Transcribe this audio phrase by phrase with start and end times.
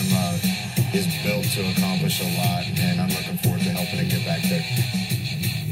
[0.00, 0.38] program uh,
[0.94, 4.42] is built to accomplish a lot, and I'm looking forward to helping it get back
[4.42, 4.62] there.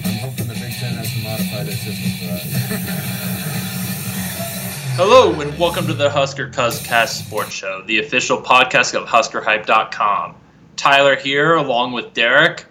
[0.04, 2.42] I'm hoping the Big Ten has to modify their system for us.
[4.96, 10.34] Hello and welcome to the Husker Cuzcast Sports Show, the official podcast of HuskerHype.com.
[10.76, 12.66] Tyler here, along with Derrick.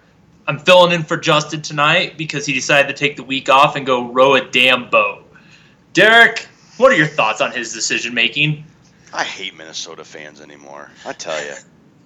[0.46, 3.86] I'm filling in for Justin tonight because he decided to take the week off and
[3.86, 5.24] go row a damn boat.
[5.92, 6.46] Derrick,
[6.76, 8.64] what are your thoughts on his decision making?
[9.12, 10.90] I hate Minnesota fans anymore.
[11.06, 11.54] I tell you,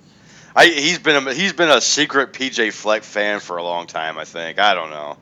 [0.56, 4.18] I he's been a, he's been a secret PJ Fleck fan for a long time.
[4.18, 5.16] I think I don't know.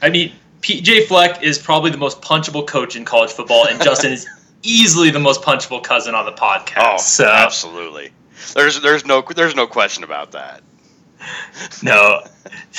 [0.00, 4.12] I mean, PJ Fleck is probably the most punchable coach in college football, and Justin
[4.12, 4.26] is
[4.62, 6.94] easily the most punchable cousin on the podcast.
[6.94, 7.26] Oh, so.
[7.26, 8.10] absolutely.
[8.54, 10.62] There's there's no there's no question about that.
[11.82, 12.22] No,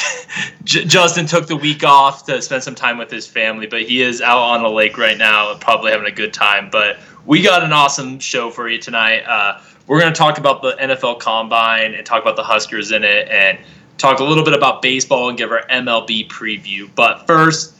[0.63, 4.01] J- Justin took the week off to spend some time with his family, but he
[4.01, 6.69] is out on the lake right now, probably having a good time.
[6.71, 9.23] But we got an awesome show for you tonight.
[9.23, 13.03] Uh, we're going to talk about the NFL Combine and talk about the Huskers in
[13.03, 13.57] it, and
[13.97, 16.89] talk a little bit about baseball and give our MLB preview.
[16.95, 17.75] But first,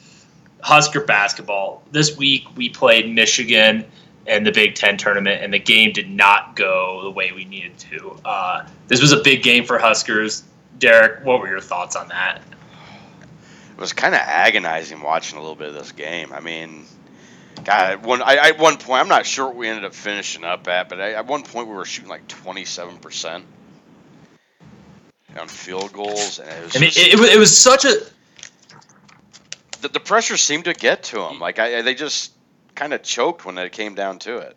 [0.62, 1.84] Husker basketball.
[1.92, 3.86] This week we played Michigan
[4.26, 7.78] in the Big Ten tournament, and the game did not go the way we needed
[7.78, 8.18] to.
[8.24, 10.44] Uh, this was a big game for Huskers.
[10.84, 12.42] Derrick, what were your thoughts on that?
[13.72, 16.32] It was kind of agonizing watching a little bit of this game.
[16.32, 16.86] I mean,
[17.64, 20.44] God, at one I, at one point I'm not sure what we ended up finishing
[20.44, 23.46] up at, but I, at one point we were shooting like 27 percent
[25.40, 26.76] on field goals, and it was.
[26.76, 27.96] I mean, just- it, it was such a
[29.82, 31.40] the, the pressure seemed to get to them.
[31.40, 32.32] Like I, they just
[32.76, 34.56] kind of choked when it came down to it.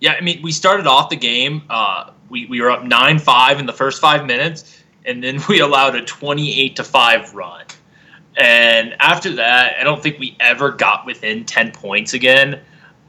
[0.00, 0.12] yeah.
[0.12, 1.62] I mean, we started off the game.
[1.68, 5.60] Uh, we we were up nine five in the first five minutes, and then we
[5.68, 7.66] allowed a twenty eight to five run.
[8.36, 12.60] And after that, I don't think we ever got within ten points again.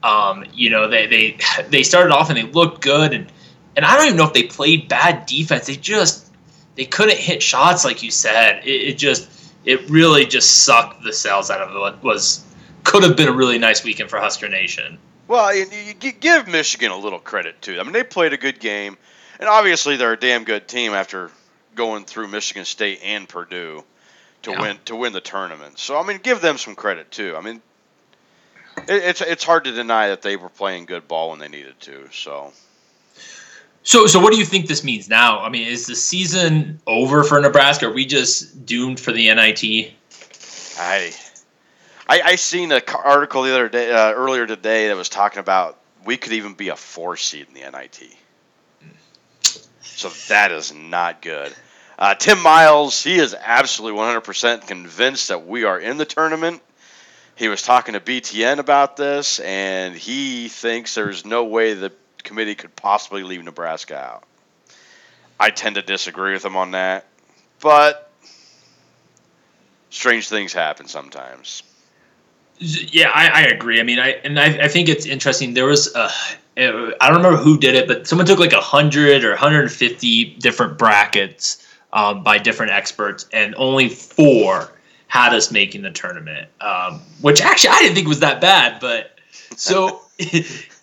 [0.04, 1.38] Um, you know, they they
[1.70, 3.32] they started off and they looked good, and
[3.76, 5.68] and I don't even know if they played bad defense.
[5.68, 6.32] They just
[6.76, 8.66] they couldn't hit shots like you said.
[8.66, 9.30] It, it just
[9.66, 12.44] it really just sucked the cells out of what was
[12.84, 14.98] could have been a really nice weekend for Husker Nation.
[15.28, 15.66] Well, you,
[16.02, 17.80] you give Michigan a little credit too.
[17.80, 18.98] I mean, they played a good game,
[19.42, 21.30] and obviously they're a damn good team after
[21.76, 23.84] going through Michigan State and Purdue
[24.44, 24.62] to Yeah.
[24.62, 25.78] win to win the tournament.
[25.80, 27.36] So I mean, give them some credit too.
[27.38, 27.62] I mean,
[28.88, 31.80] it, it's it's hard to deny that they were playing good ball when they needed
[31.82, 32.10] to.
[32.14, 32.54] So
[33.84, 35.40] So, so what do you think this means now?
[35.40, 37.88] I mean, is the season over for Nebraska?
[37.88, 39.94] Are we just doomed for the NIT?
[40.80, 41.12] I,
[42.08, 45.40] I, I seen a ca- article the other day, uh, earlier today, that was talking
[45.40, 48.04] about we could even be a four seed in the NIT.
[49.96, 51.54] So that is not good.
[52.00, 56.62] Uh, Tim Miles, he is absolutely 100% convinced that we are in the tournament.
[57.36, 61.92] He was talking to BTN about this, and he thinks there's no way the
[62.24, 64.24] committee could possibly leave Nebraska out.
[65.40, 67.06] I tend to disagree with him on that,
[67.60, 68.12] but
[69.90, 71.64] strange things happen sometimes.
[72.60, 73.80] Yeah, I, I agree.
[73.80, 75.56] I mean, I and I, I think it's interesting.
[75.56, 76.12] There was a,
[76.58, 81.66] I don't remember who did it, but someone took like hundred or 150 different brackets
[81.94, 84.72] um, by different experts, and only four
[85.08, 86.50] had us making the tournament.
[86.62, 89.18] Um, which actually I didn't think was that bad, but
[89.56, 90.02] so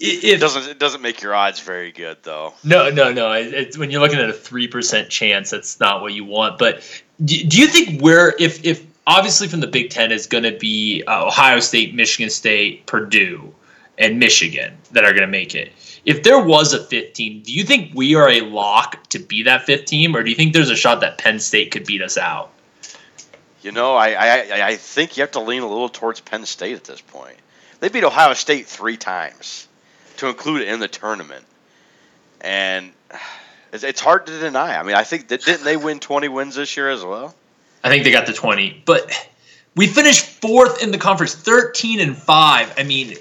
[0.01, 2.55] It doesn't it doesn't make your odds very good though.
[2.65, 3.33] No, no, no.
[3.33, 6.59] It- It's when you're looking at a three percent chance, that's not what you want.
[6.59, 6.83] But
[7.25, 10.56] do, do you think where if if obviously from the Big Ten is going to
[10.56, 13.53] be uh, Ohio State, Michigan State, Purdue,
[13.98, 15.72] and Michigan that are going to make it?
[16.04, 19.42] If there was a fifth team, do you think we are a lock to be
[19.44, 22.03] that fifth team, or do you think there's a shot that Penn State could beat
[22.03, 22.50] us out?
[23.62, 26.76] You know, I, I I think you have to lean a little towards Penn State
[26.76, 27.37] at this point.
[27.81, 29.69] They beat Ohio State three times,
[30.19, 31.44] to include it in the tournament,
[32.41, 32.92] and
[33.72, 34.78] it's, it's hard to deny.
[34.78, 37.34] I mean, I think that didn't they win twenty wins this year as well?
[37.84, 38.82] I think they got the 20.
[38.84, 39.11] But
[39.75, 42.75] we finished fourth in the conference, 13 and 5.
[42.76, 43.14] I mean,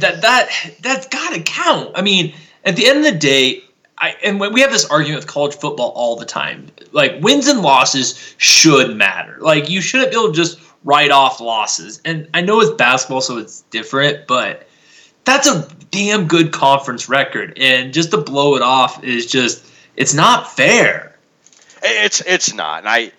[0.00, 0.50] that that
[0.80, 1.92] that's got to count.
[1.94, 2.34] I mean,
[2.64, 3.62] at the end of the day,
[3.98, 6.68] I and when we have this argument with college football all the time.
[6.92, 9.36] Like wins and losses should matter.
[9.40, 12.00] Like you shouldn't be able to just write off losses.
[12.04, 14.66] And I know it's basketball so it's different, but
[15.24, 19.66] that's a damn good conference record and just to blow it off is just
[19.96, 21.16] it's not fair.
[21.82, 23.12] It's it's not, and I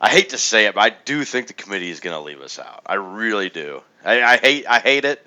[0.00, 2.40] I hate to say it, but I do think the committee is going to leave
[2.40, 2.82] us out.
[2.86, 3.82] I really do.
[4.04, 5.24] I, I hate I hate it.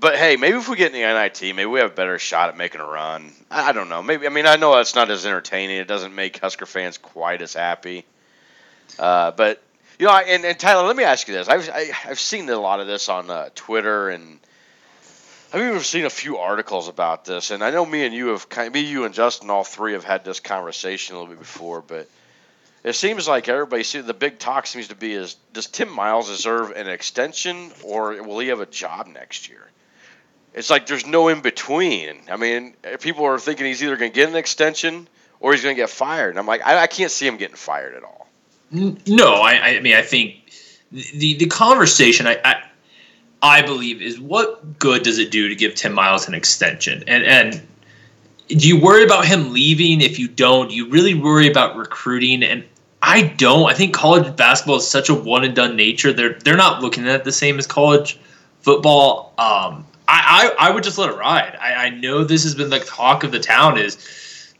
[0.00, 2.48] But hey, maybe if we get in the NIT, maybe we have a better shot
[2.48, 3.32] at making a run.
[3.50, 4.02] I I don't know.
[4.02, 5.76] Maybe I mean I know it's not as entertaining.
[5.76, 8.06] It doesn't make Husker fans quite as happy.
[8.98, 9.62] Uh, but
[9.98, 12.48] you know, I- and, and Tyler, let me ask you this: I've I, I've seen
[12.48, 14.40] a lot of this on uh, Twitter and
[15.52, 18.48] I've even seen a few articles about this, and I know me and you have
[18.48, 21.82] kind, me, you, and Justin, all three have had this conversation a little bit before,
[21.82, 22.08] but
[22.84, 26.28] it seems like everybody see the big talk seems to be is does Tim Miles
[26.28, 29.66] deserve an extension or will he have a job next year?
[30.54, 32.22] It's like there's no in between.
[32.30, 35.08] I mean, people are thinking he's either going to get an extension
[35.38, 36.30] or he's going to get fired.
[36.30, 38.28] And I'm like, I, I can't see him getting fired at all.
[38.72, 40.52] No, I, I mean, I think
[40.92, 42.62] the the conversation I, I
[43.42, 47.02] I believe is what good does it do to give Tim Miles an extension?
[47.06, 47.62] And and
[48.48, 50.00] do you worry about him leaving?
[50.00, 52.42] If you don't, do you really worry about recruiting?
[52.42, 52.64] And
[53.02, 53.68] I don't.
[53.68, 56.12] I think college basketball is such a one and done nature.
[56.12, 58.18] They're they're not looking at it the same as college
[58.60, 59.32] football.
[59.38, 61.56] Um, I, I, I would just let it ride.
[61.60, 64.52] I, I know this has been the talk of the town is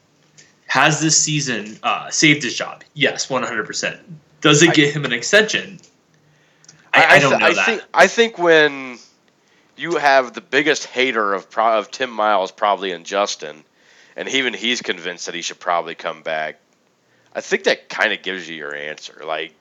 [0.69, 2.85] has this season uh, saved his job?
[2.95, 3.99] Yes, one hundred percent.
[4.41, 5.81] Does it get him an extension?
[6.95, 7.67] I, I, don't know I that.
[7.67, 8.99] Think, I think when
[9.77, 13.65] you have the biggest hater of pro- of Tim Miles probably in Justin,
[14.17, 16.61] and even he's convinced that he should probably come back.
[17.35, 19.23] I think that kind of gives you your answer.
[19.25, 19.55] Like,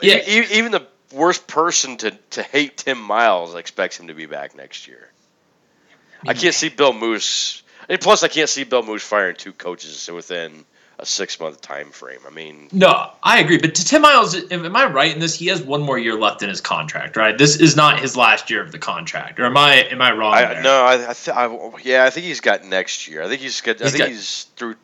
[0.00, 0.16] Yeah.
[0.26, 4.26] e- e- even the worst person to, to hate Tim Miles expects him to be
[4.26, 5.10] back next year.
[6.26, 7.62] I can't see Bill Moos.
[7.88, 10.64] And plus, I can't see Bill Moos firing two coaches within
[10.98, 12.18] a six month time frame.
[12.26, 13.56] I mean, No, I agree.
[13.56, 15.34] But to Tim Miles, am I right in this?
[15.34, 17.36] He has one more year left in his contract, right?
[17.38, 20.34] This is not his last year of the contract, or am I am I wrong?
[20.34, 23.22] I, no, I, I, th- I, yeah, I think he's got next year.
[23.22, 23.80] I think he's got.
[23.80, 24.74] I He's think got- he's through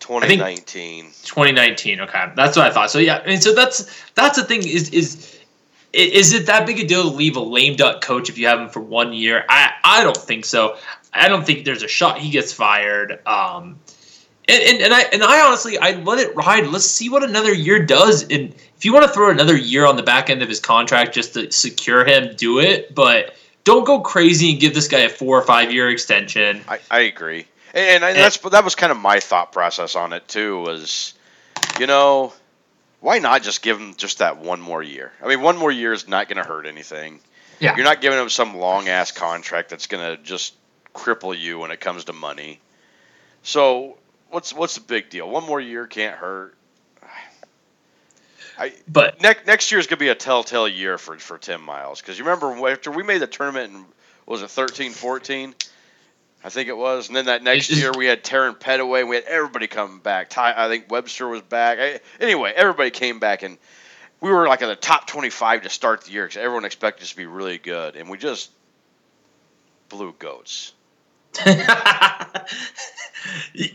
[0.00, 1.06] twenty nineteen.
[1.24, 2.00] 2019.
[2.00, 2.90] Okay, that's what I thought.
[2.90, 4.66] So yeah, I mean, so that's that's the thing.
[4.66, 5.38] Is is
[5.92, 8.60] is it that big a deal to leave a lame duck coach if you have
[8.60, 9.44] him for one year?
[9.48, 10.76] I I don't think so.
[11.12, 13.20] I don't think there's a shot he gets fired.
[13.26, 13.78] Um,
[14.48, 16.66] and, and, and I and I honestly I let it ride.
[16.66, 18.22] Let's see what another year does.
[18.22, 21.14] And if you want to throw another year on the back end of his contract
[21.14, 22.94] just to secure him, do it.
[22.94, 26.62] But don't go crazy and give this guy a four or five year extension.
[26.68, 28.22] I, I agree, and, and eh.
[28.22, 30.60] that's that was kind of my thought process on it too.
[30.60, 31.14] Was
[31.78, 32.32] you know
[33.00, 35.12] why not just give him just that one more year?
[35.22, 37.20] I mean, one more year is not going to hurt anything.
[37.58, 37.76] Yeah.
[37.76, 40.54] You're not giving him some long ass contract that's going to just
[40.94, 42.60] cripple you when it comes to money.
[43.42, 43.98] So
[44.30, 45.28] what's what's the big deal?
[45.28, 46.56] One more year can't hurt.
[48.58, 51.62] I But next next year is going to be a telltale year for for Tim
[51.62, 53.84] Miles because you remember after we made the tournament in
[54.26, 55.54] was it 13 14
[56.42, 59.16] I think it was and then that next year we had Terran Petteway and we
[59.16, 63.42] had everybody coming back Ty, I think Webster was back I, anyway everybody came back
[63.42, 63.58] and
[64.20, 67.10] we were like in the top 25 to start the year because everyone expected us
[67.10, 68.50] to be really good and we just
[69.88, 70.72] blew goats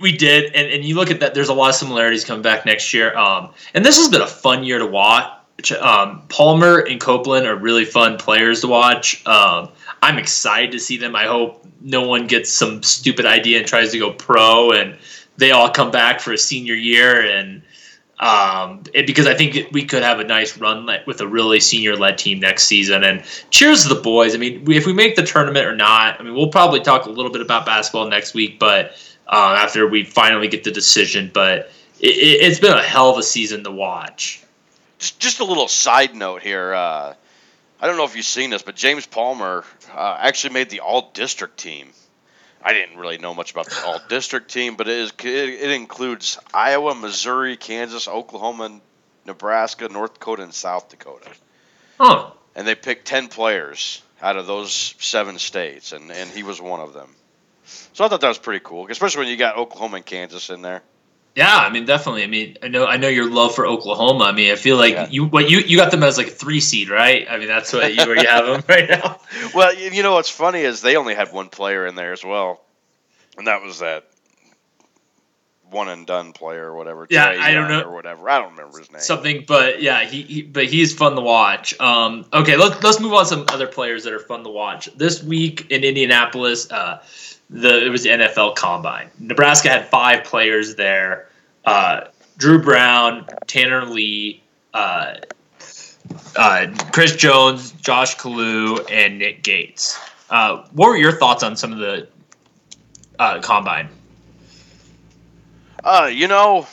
[0.01, 1.33] we did, and, and you look at that.
[1.33, 3.15] There's a lot of similarities coming back next year.
[3.17, 5.71] Um, and this has been a fun year to watch.
[5.71, 9.25] Um, Palmer and Copeland are really fun players to watch.
[9.25, 9.69] Um,
[10.05, 11.15] I'm excited to see them.
[11.15, 14.97] I hope no one gets some stupid idea and tries to go pro, and
[15.37, 17.21] they all come back for a senior year.
[17.21, 17.63] And
[18.19, 22.19] um, it, because I think we could have a nice run with a really senior-led
[22.19, 23.03] team next season.
[23.03, 24.35] And cheers to the boys.
[24.35, 27.07] I mean, we, if we make the tournament or not, I mean, we'll probably talk
[27.07, 28.91] a little bit about basketball next week, but
[29.27, 31.31] uh, after we finally get the decision.
[31.33, 34.43] But it, it, it's been a hell of a season to watch.
[34.99, 36.73] just, just a little side note here.
[36.73, 37.13] Uh,
[37.79, 39.63] I don't know if you've seen this, but James Palmer
[39.93, 41.89] uh, actually made the All District team.
[42.61, 45.71] I didn't really know much about the All District team, but it is it, it
[45.71, 48.79] includes Iowa, Missouri, Kansas, Oklahoma,
[49.25, 51.29] Nebraska, North Dakota, and South Dakota.
[51.99, 52.31] Huh.
[52.55, 56.79] And they picked ten players out of those seven states, and, and he was one
[56.79, 57.09] of them.
[57.93, 60.61] So I thought that was pretty cool, especially when you got Oklahoma and Kansas in
[60.61, 60.81] there.
[61.35, 62.23] Yeah, I mean, definitely.
[62.23, 64.23] I mean, I know, I know your love for Oklahoma.
[64.23, 65.07] I mean, I feel like Yeah.
[65.09, 67.27] you, what you, you got them as like a three seed, right?
[67.29, 69.19] I mean, that's what you where you have them right now.
[69.53, 72.61] Well, you know what's funny is they only had one player in there as well,
[73.37, 74.05] and that was that
[75.69, 77.05] one and done player or whatever.
[77.09, 77.81] Yeah, I don't know.
[77.81, 78.29] or whatever.
[78.29, 79.01] I don't remember his name.
[79.01, 83.13] something but yeah he, he but he's fun to watch um okay let's let's move
[83.13, 87.01] on to some other players that are fun to watch this week in indianapolis uh
[87.49, 91.29] the it was the nfl combine nebraska had five players there
[91.65, 92.01] uh
[92.37, 94.41] drew brown tanner lee
[94.73, 95.15] uh
[96.35, 99.99] uh, Chris Jones, Josh Kalu, and Nick Gates.
[100.29, 102.07] Uh, what were your thoughts on some of the
[103.19, 103.89] uh, combine?
[105.83, 106.67] Uh, you know,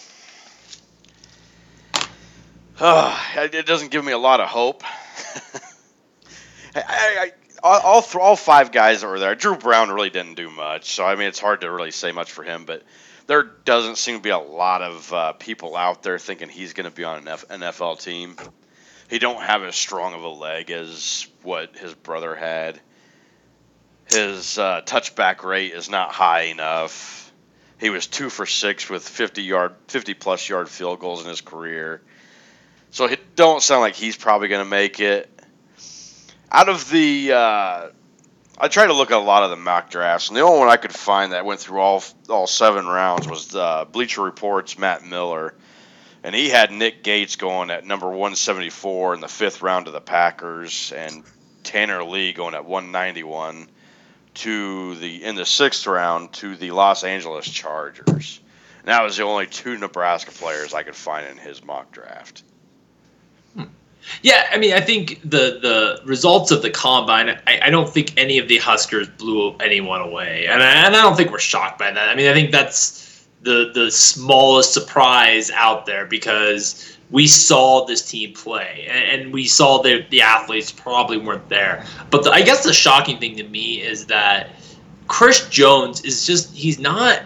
[2.80, 4.82] it doesn't give me a lot of hope.
[6.74, 9.34] I, I, all all, th- all five guys that were there.
[9.34, 12.32] Drew Brown really didn't do much, so I mean it's hard to really say much
[12.32, 12.64] for him.
[12.64, 12.82] But
[13.26, 16.88] there doesn't seem to be a lot of uh, people out there thinking he's going
[16.88, 18.36] to be on an F- NFL team.
[19.08, 22.80] He don't have as strong of a leg as what his brother had.
[24.06, 27.32] His uh, touchback rate is not high enough.
[27.78, 31.40] He was two for six with 50 yard, 50 plus yard field goals in his
[31.40, 32.00] career.
[32.90, 35.28] So it don't sound like he's probably going to make it.
[36.54, 37.88] Out of the, uh,
[38.58, 40.68] I tried to look at a lot of the mock drafts, and the only one
[40.68, 45.02] I could find that went through all all seven rounds was uh, Bleacher Report's Matt
[45.02, 45.54] Miller,
[46.22, 50.02] and he had Nick Gates going at number 174 in the fifth round to the
[50.02, 51.24] Packers, and
[51.62, 53.66] Tanner Lee going at 191
[54.34, 58.40] to the in the sixth round to the Los Angeles Chargers.
[58.80, 62.42] And that was the only two Nebraska players I could find in his mock draft.
[64.22, 67.30] Yeah, I mean, I think the the results of the combine.
[67.46, 71.02] I, I don't think any of the Huskers blew anyone away, and I, and I
[71.02, 72.08] don't think we're shocked by that.
[72.08, 78.08] I mean, I think that's the the smallest surprise out there because we saw this
[78.10, 81.84] team play, and, and we saw the the athletes probably weren't there.
[82.10, 84.50] But the, I guess the shocking thing to me is that
[85.08, 87.22] Chris Jones is just he's not.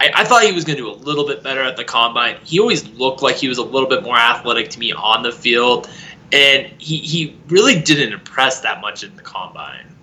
[0.00, 2.38] I, I thought he was going to do a little bit better at the combine.
[2.44, 5.32] He always looked like he was a little bit more athletic to me on the
[5.32, 5.90] field
[6.32, 9.94] and he, he really didn't impress that much in the combine.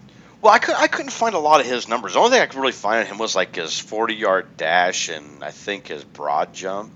[0.42, 2.14] Well, I, could, I couldn't find a lot of his numbers.
[2.14, 5.10] The only thing I could really find on him was like his 40 yard dash
[5.10, 6.92] and I think his broad jump.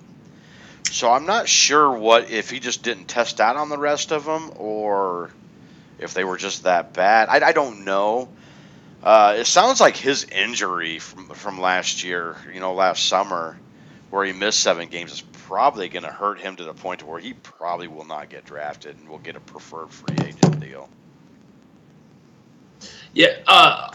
[0.92, 4.26] So I'm not sure what if he just didn't test out on the rest of
[4.26, 5.32] them or
[6.00, 7.30] if they were just that bad.
[7.30, 8.30] I, I don't know.
[9.02, 13.58] Uh, it sounds like his injury from from last year, you know, last summer,
[14.10, 17.20] where he missed seven games, is probably going to hurt him to the point where
[17.20, 20.88] he probably will not get drafted and will get a preferred free agent deal.
[23.16, 23.92] Yeah, uh,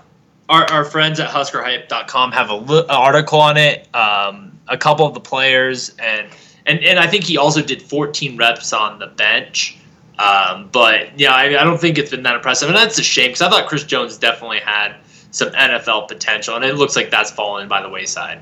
[0.48, 3.86] our, our friends at HuskerHype.com have a li- article on it.
[3.94, 6.26] Um, a couple of the players, and
[6.66, 9.78] and and I think he also did 14 reps on the bench.
[10.18, 13.28] Um, but yeah, I, I don't think it's been that impressive, and that's a shame
[13.28, 14.96] because I thought Chris Jones definitely had
[15.30, 18.40] some NFL potential, and it looks like that's fallen by the wayside.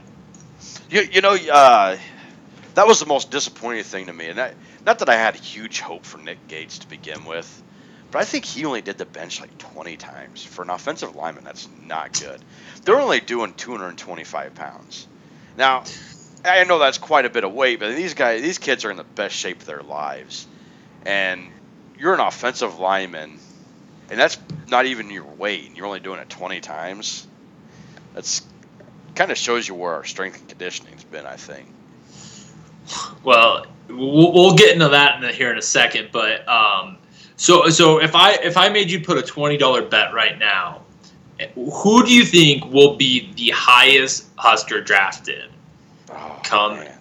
[0.88, 1.96] You, you know, uh,
[2.74, 4.26] that was the most disappointing thing to me.
[4.26, 4.54] And I,
[4.86, 7.62] not that I had huge hope for Nick Gates to begin with,
[8.10, 10.44] but I think he only did the bench like 20 times.
[10.44, 12.40] For an offensive lineman, that's not good.
[12.84, 15.06] They're only doing 225 pounds.
[15.56, 15.84] Now,
[16.44, 18.96] I know that's quite a bit of weight, but these guys, these kids are in
[18.96, 20.46] the best shape of their lives.
[21.06, 21.48] And
[21.98, 23.38] you're an offensive lineman,
[24.10, 24.38] and that's
[24.68, 27.26] not even your weight, and you're only doing it 20 times.
[28.14, 28.42] That's
[29.14, 31.66] kind of shows you where our strength and conditioning's been, I think.
[33.24, 36.98] Well, we'll, we'll get into that in here in a second, but um,
[37.36, 40.82] so so if I if I made you put a twenty dollar bet right now,
[41.54, 45.50] who do you think will be the highest Husker drafted?
[46.10, 46.76] Oh, Come.
[46.76, 46.98] man.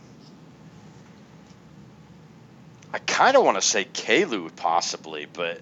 [2.93, 5.61] I kind of want to say Kalu possibly, but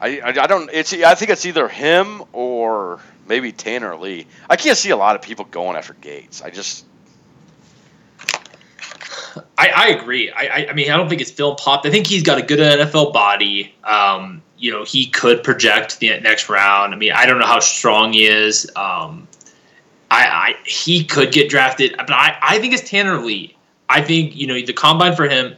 [0.00, 0.70] I, I I don't.
[0.72, 4.26] It's I think it's either him or maybe Tanner Lee.
[4.48, 6.42] I can't see a lot of people going after Gates.
[6.42, 6.86] I just
[9.58, 10.30] I, I agree.
[10.30, 11.86] I, I mean I don't think it's film popped.
[11.86, 13.74] I think he's got a good NFL body.
[13.84, 16.94] Um, you know he could project the next round.
[16.94, 18.70] I mean I don't know how strong he is.
[18.76, 19.28] Um,
[20.10, 23.56] I, I he could get drafted, but I, I think it's Tanner Lee.
[23.88, 25.56] I think you know the combine for him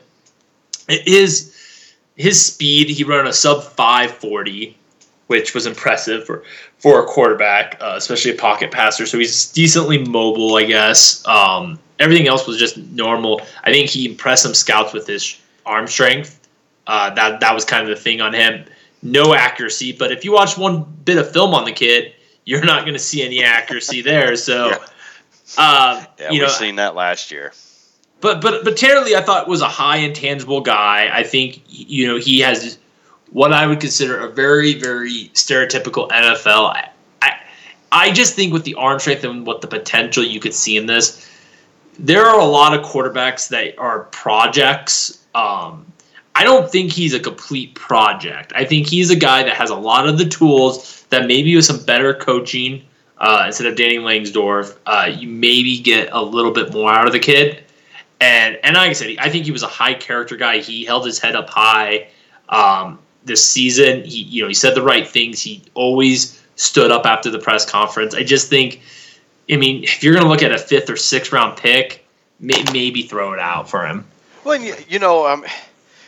[0.88, 1.54] his
[2.16, 2.88] his speed.
[2.88, 4.76] He ran a sub five forty,
[5.26, 6.44] which was impressive for
[6.78, 9.06] for a quarterback, uh, especially a pocket passer.
[9.06, 11.26] So he's decently mobile, I guess.
[11.26, 13.40] Um, everything else was just normal.
[13.64, 16.40] I think he impressed some scouts with his arm strength.
[16.86, 18.64] Uh, that that was kind of the thing on him.
[19.02, 22.12] No accuracy, but if you watch one bit of film on the kid,
[22.44, 24.34] you're not going to see any accuracy there.
[24.36, 24.76] So, Yeah.
[25.58, 27.52] uh, yeah, you we've know, seen that last year.
[28.20, 31.10] but but but Lee, I thought was a high intangible guy.
[31.12, 32.78] I think you know he has
[33.30, 36.74] what I would consider a very very stereotypical NFL.
[36.74, 36.88] I
[37.22, 37.32] I,
[37.92, 40.86] I just think with the arm strength and what the potential you could see in
[40.86, 41.26] this,
[41.98, 45.24] there are a lot of quarterbacks that are projects.
[45.34, 45.86] Um,
[46.34, 48.52] I don't think he's a complete project.
[48.56, 51.64] I think he's a guy that has a lot of the tools that maybe with
[51.64, 52.84] some better coaching
[53.18, 57.12] uh, instead of Danny Langsdorf, uh, you maybe get a little bit more out of
[57.12, 57.62] the kid.
[58.20, 60.58] And and like I said, I think he was a high character guy.
[60.58, 62.08] He held his head up high
[62.48, 64.04] um, this season.
[64.04, 65.40] He you know he said the right things.
[65.40, 68.14] He always stood up after the press conference.
[68.14, 68.80] I just think,
[69.50, 72.04] I mean, if you're going to look at a fifth or sixth round pick,
[72.40, 74.06] may, maybe throw it out for him.
[74.44, 75.44] Well, you, you know, um,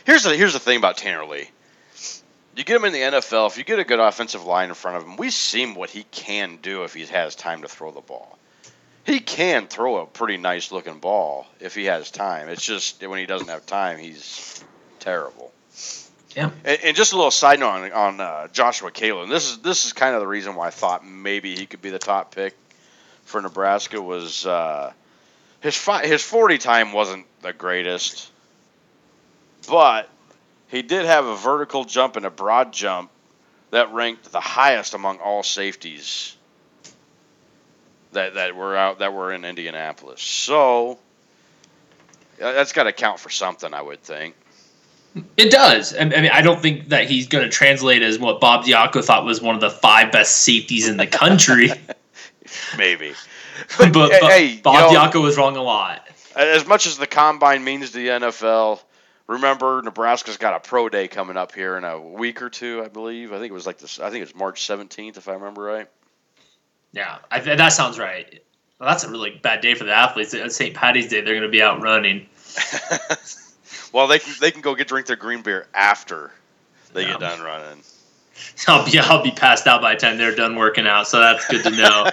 [0.05, 1.49] here's the here's the thing about Tanner Lee.
[2.55, 3.47] You get him in the NFL.
[3.47, 6.03] If you get a good offensive line in front of him, we've seen what he
[6.09, 8.37] can do if he has time to throw the ball.
[9.05, 12.49] He can throw a pretty nice looking ball if he has time.
[12.49, 14.63] It's just when he doesn't have time, he's
[14.99, 15.51] terrible.
[16.35, 16.49] Yeah.
[16.65, 19.29] And, and just a little side note on, on uh, Joshua Kalu.
[19.29, 21.91] This is this is kind of the reason why I thought maybe he could be
[21.91, 22.55] the top pick
[23.27, 24.93] for Nebraska was uh,
[25.59, 28.31] his fi- his forty time wasn't the greatest,
[29.69, 30.09] but
[30.69, 33.11] he did have a vertical jump and a broad jump
[33.71, 36.35] that ranked the highest among all safeties
[38.13, 40.21] that that were out that were in Indianapolis.
[40.21, 40.97] So
[42.41, 44.35] uh, that's got to count for something, I would think.
[45.35, 45.93] It does.
[45.93, 49.03] I I mean, I don't think that he's going to translate as what Bob Diaco
[49.03, 51.71] thought was one of the five best safeties in the country.
[52.77, 53.13] Maybe.
[53.77, 56.07] but, but hey, Bob you know- Diaco was wrong a lot.
[56.35, 58.79] As much as the combine means the NFL,
[59.25, 62.89] remember Nebraska's got a pro day coming up here in a week or two, I
[62.89, 63.33] believe.
[63.33, 63.99] I think it was like this.
[63.99, 65.87] I think it's March seventeenth, if I remember right.
[66.91, 68.41] Yeah, I, that sounds right.
[68.79, 70.35] Well, that's a really bad day for the athletes.
[70.35, 70.75] On St.
[70.75, 72.27] Patty's Day, they're going to be out running.
[73.91, 76.31] well, they can they can go get drink their green beer after
[76.93, 77.13] they Yeah.
[77.13, 77.81] get done running.
[78.67, 81.47] I'll be I'll be passed out by the time they're done working out, so that's
[81.47, 82.09] good to know.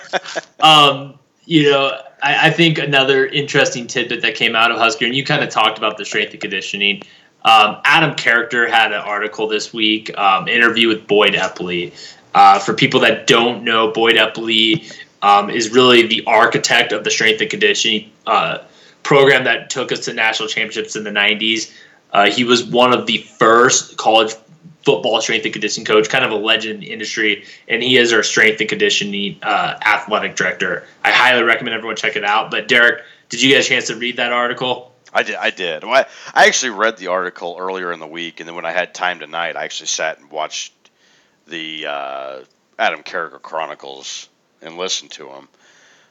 [0.60, 5.14] um, you know, I, I think another interesting tidbit that came out of Husker, and
[5.14, 7.02] you kind of talked about the strength and conditioning.
[7.44, 11.92] Um, Adam Carriker had an article this week, um, interview with Boyd Epley.
[12.34, 17.10] Uh, for people that don't know, Boyd Epley um, is really the architect of the
[17.10, 18.58] strength and conditioning uh,
[19.02, 21.72] program that took us to national championships in the 90s.
[22.12, 24.34] Uh, he was one of the first college
[24.84, 28.12] football strength and conditioning coach, kind of a legend in the industry, and he is
[28.12, 30.86] our strength and conditioning uh, athletic director.
[31.02, 32.50] I highly recommend everyone check it out.
[32.50, 34.92] But Derrick, did you get a chance to read that article?
[35.12, 35.36] I did.
[35.36, 35.84] I did.
[35.84, 38.72] Well, I, I actually read the article earlier in the week, and then when I
[38.72, 40.72] had time tonight, I actually sat and watched
[41.46, 42.40] the uh,
[42.78, 44.28] Adam Carriker Chronicles
[44.60, 45.48] and listened to him.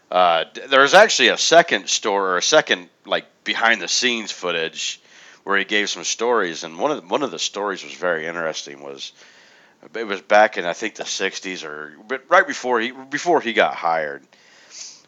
[0.09, 5.01] Uh, there's actually a second story, or a second like behind the scenes footage
[5.43, 8.25] where he gave some stories, and one of the, one of the stories was very
[8.25, 8.81] interesting.
[8.81, 9.11] Was
[9.95, 13.53] it was back in I think the '60s or but right before he before he
[13.53, 14.23] got hired,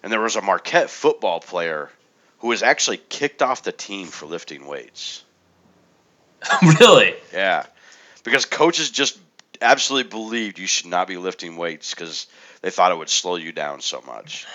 [0.04, 1.90] and there was a Marquette football player
[2.40, 5.24] who was actually kicked off the team for lifting weights.
[6.80, 7.16] really?
[7.34, 7.66] Yeah,
[8.24, 9.18] because coaches just
[9.62, 12.28] absolutely believed you should not be lifting weights because
[12.62, 14.46] they thought it would slow you down so much.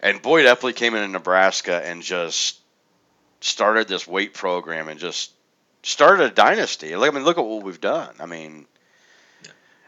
[0.00, 2.58] And Boyd Epley came into Nebraska and just
[3.40, 5.32] started this weight program and just
[5.82, 6.94] started a dynasty.
[6.94, 8.14] I mean, look at what we've done.
[8.20, 8.66] I mean,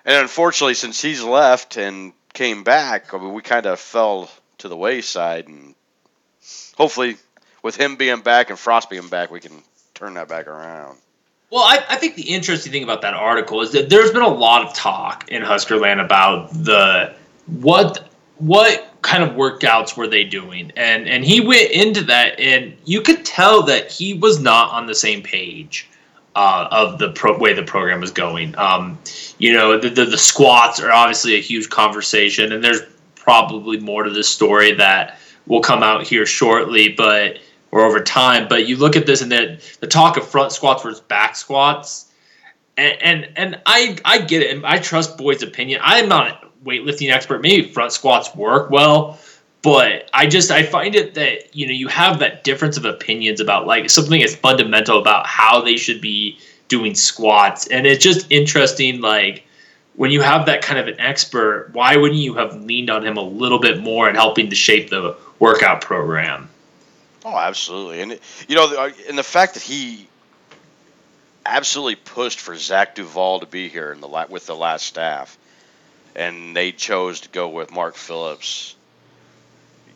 [0.05, 4.69] and unfortunately, since he's left and came back, I mean, we kind of fell to
[4.69, 5.49] the wayside.
[5.49, 5.75] And
[6.77, 7.17] hopefully,
[7.63, 9.63] with him being back and Frost being back, we can
[9.95, 10.99] turn that back around.
[11.51, 14.29] Well, I, I think the interesting thing about that article is that there's been a
[14.29, 17.15] lot of talk in Huskerland about the
[17.47, 18.09] what
[18.39, 23.01] what kind of workouts were they doing, and and he went into that, and you
[23.01, 25.89] could tell that he was not on the same page
[26.35, 28.57] uh, of the pro- way the program was going.
[28.59, 28.99] Um,
[29.39, 32.83] you know, the, the the squats are obviously a huge conversation, and there's
[33.15, 37.39] probably more to this story that will come out here shortly, but
[37.73, 38.49] or over time.
[38.49, 42.13] But you look at this and then the talk of front squats versus back squats,
[42.77, 45.81] and and, and I I get it, and I trust Boyd's opinion.
[45.83, 47.43] I'm not a weightlifting expert.
[47.43, 49.19] Maybe front squats work well,
[49.63, 53.41] but I just I find it that you know you have that difference of opinions
[53.41, 58.31] about like something as fundamental about how they should be doing squats, and it's just
[58.31, 59.47] interesting like.
[59.97, 63.19] When you have that kind of an expert, why wouldn't you have leaned on him
[63.19, 66.49] a little bit more in helping to shape the workout program?
[67.23, 68.19] Oh, absolutely, and
[68.49, 70.09] you know, uh, and the fact that he
[71.45, 75.37] absolutely pushed for Zach Duval to be here in the with the last staff,
[76.15, 78.75] and they chose to go with Mark Phillips.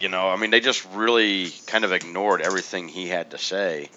[0.01, 3.89] You know, I mean, they just really kind of ignored everything he had to say,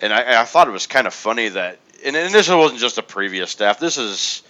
[0.00, 2.96] and I, I thought it was kind of funny that, and, and this wasn't just
[2.96, 3.78] the previous staff.
[3.78, 4.42] This is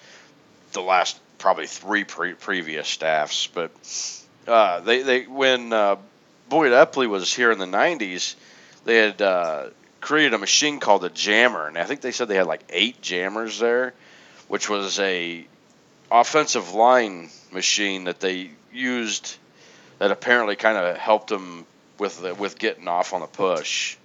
[0.73, 3.71] the last probably three pre- previous staffs, but
[4.47, 5.97] uh, they they when uh,
[6.49, 8.35] Boyd Epley was here in the '90s,
[8.85, 9.69] they had uh,
[10.01, 13.03] created a machine called the jammer, and I think they said they had like eight
[13.03, 13.95] jammers there,
[14.49, 15.47] which was a
[16.11, 19.37] offensive line machine that they used
[19.99, 21.67] that apparently kind of helped them
[21.99, 23.97] with the, with getting off on the push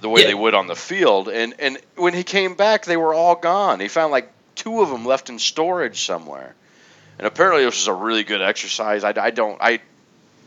[0.00, 0.28] the way Yeah.
[0.28, 1.28] they would on the field.
[1.28, 3.80] And and when he came back, they were all gone.
[3.80, 6.54] He found like two of them left in storage somewhere.
[7.18, 9.04] And apparently, this was a really good exercise.
[9.04, 9.56] I, I don't.
[9.60, 9.80] I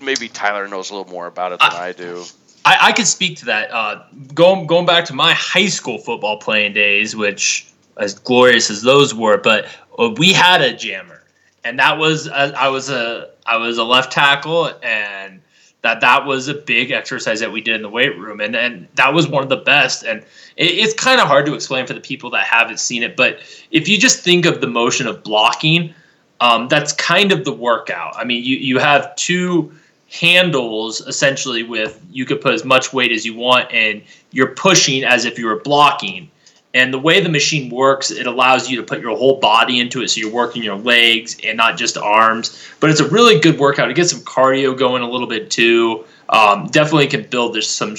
[0.01, 2.23] maybe Tyler knows a little more about it than I, do.
[2.65, 3.71] I, I could speak to that.
[3.71, 8.81] Uh, going going back to my high school football playing days, which as glorious as
[8.81, 9.65] those were, but
[9.97, 11.23] we had a jammer,
[11.63, 15.41] and that was uh, I was a I was a left tackle, and
[15.81, 18.87] that that was a big exercise that we did in the weight room, and and
[18.95, 20.03] that was one of the best.
[20.03, 20.19] And
[20.55, 23.39] it, it's kind of hard to explain for the people that haven't seen it, but
[23.71, 25.93] if you just think of the motion of blocking,
[26.41, 28.15] um, that's kind of the workout.
[28.17, 29.71] I mean, you you have two
[30.09, 35.03] handles essentially with you could put as much weight as you want, and you're pushing
[35.03, 36.29] as if you were blocking.
[36.77, 40.03] And the way the machine works, it allows you to put your whole body into
[40.03, 40.09] it.
[40.09, 42.63] So you're working your legs and not just arms.
[42.79, 43.89] But it's a really good workout.
[43.89, 46.05] It gets some cardio going a little bit too.
[46.29, 47.95] Um, definitely can build there's some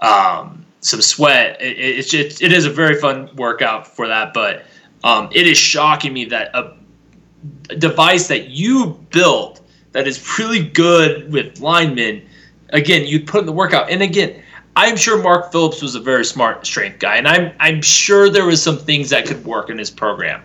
[0.00, 1.60] um, some sweat.
[1.60, 4.32] It, it, it, it is a very fun workout for that.
[4.32, 4.64] But
[5.04, 6.74] um, it is shocking me that a,
[7.68, 9.60] a device that you built
[9.92, 12.22] that is really good with linemen,
[12.70, 13.90] again, you put in the workout.
[13.90, 14.42] And again,
[14.74, 18.46] I'm sure Mark Phillips was a very smart strength guy, and I'm I'm sure there
[18.46, 20.42] was some things that could work in his program.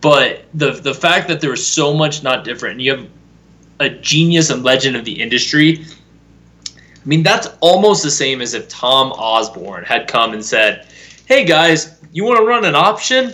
[0.00, 3.06] But the the fact that there was so much not different, and you have
[3.80, 5.84] a genius and legend of the industry.
[6.66, 10.88] I mean, that's almost the same as if Tom Osborne had come and said,
[11.26, 13.32] "Hey guys, you want to run an option?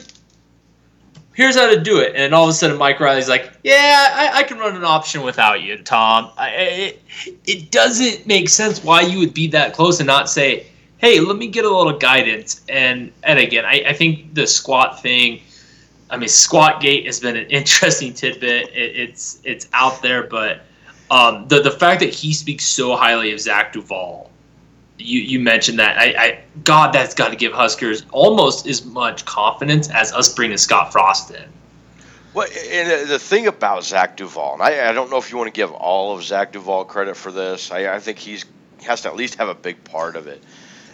[1.35, 4.39] Here's how to do it." And all of a sudden, Mike Riley's like, "Yeah, I,
[4.39, 7.03] I can run an option without you, Tom." I, it,
[7.45, 10.67] it doesn't make sense why you would be that close and not say,
[10.99, 15.03] "Hey, let me get a little guidance." And and again, I, I think the squat
[15.03, 15.41] thing.
[16.11, 18.71] I mean, squat gate has been an interesting tidbit.
[18.71, 20.63] It, it's it's out there, but
[21.11, 24.31] um, the the fact that he speaks so highly of Zach Duval,
[24.99, 25.99] you you mentioned that.
[25.99, 30.57] I, I God, that's got to give Huskers almost as much confidence as us bringing
[30.57, 31.45] Scott Frost in.
[32.33, 35.37] Well, and uh, the thing about Zach Duval, and I, I don't know if you
[35.37, 37.71] want to give all of Zach Duval credit for this.
[37.71, 38.45] I, I think he's
[38.79, 40.43] he has to at least have a big part of it.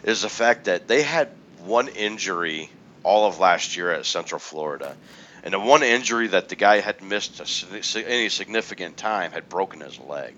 [0.03, 1.31] Is the fact that they had
[1.65, 2.71] one injury
[3.03, 4.97] all of last year at Central Florida,
[5.43, 9.81] and the one injury that the guy had missed a, any significant time had broken
[9.81, 10.35] his leg.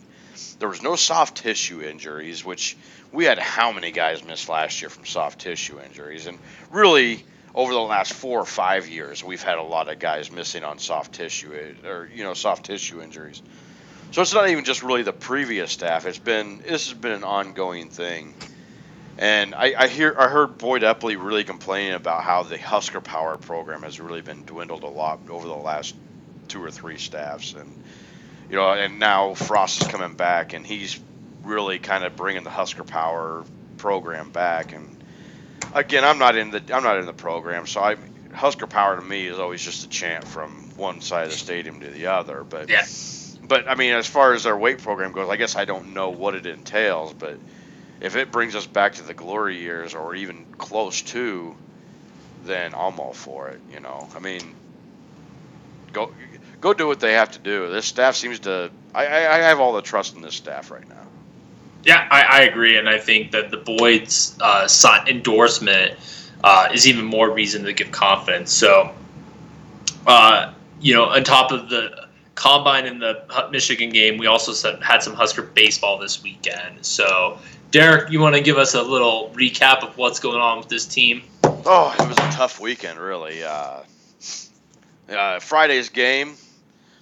[0.58, 2.76] There was no soft tissue injuries, which
[3.12, 6.38] we had how many guys miss last year from soft tissue injuries, and
[6.70, 10.64] really over the last four or five years, we've had a lot of guys missing
[10.64, 13.42] on soft tissue eh, or you know soft tissue injuries.
[14.12, 16.06] So it's not even just really the previous staff.
[16.06, 18.34] It's been this has been an ongoing thing.
[19.18, 23.36] And I, I hear I heard Boyd Epley really complaining about how the Husker Power
[23.36, 25.94] program has really been dwindled a lot over the last
[26.48, 27.82] two or three staffs, and
[28.48, 30.98] you know, and now Frost is coming back, and he's
[31.44, 33.44] really kind of bringing the Husker Power
[33.76, 34.72] program back.
[34.72, 34.88] And
[35.74, 37.96] again, I'm not in the I'm not in the program, so I
[38.32, 41.80] Husker Power to me is always just a chant from one side of the stadium
[41.80, 42.44] to the other.
[42.44, 42.84] But Yeah.
[43.46, 46.10] but I mean, as far as their weight program goes, I guess I don't know
[46.10, 47.38] what it entails, but
[48.00, 51.54] if it brings us back to the glory years or even close to,
[52.44, 53.60] then I'm all for it.
[53.72, 54.42] You know, I mean,
[55.92, 56.10] go
[56.60, 57.70] go do what they have to do.
[57.70, 58.70] This staff seems to.
[58.94, 60.96] I, I, I have all the trust in this staff right now.
[61.84, 64.68] Yeah, I, I agree, and I think that the Boyd's uh,
[65.06, 65.98] endorsement
[66.44, 68.52] uh, is even more reason to give confidence.
[68.52, 68.94] So,
[70.06, 75.02] uh, you know, on top of the combine and the Michigan game, we also had
[75.02, 76.84] some Husker baseball this weekend.
[76.84, 77.38] So,
[77.70, 80.86] Derrick, you want to give us a little recap of what's going on with this
[80.86, 81.22] team?
[81.44, 83.42] Oh, it was a tough weekend, really.
[83.42, 83.80] Uh,
[85.08, 86.34] uh, Friday's game,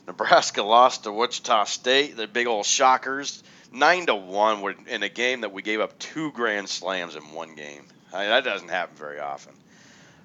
[0.07, 2.17] Nebraska lost to Wichita State.
[2.17, 5.99] The big old shockers, nine to one, were in a game that we gave up
[5.99, 7.85] two grand slams in one game.
[8.13, 9.53] I mean, that doesn't happen very often.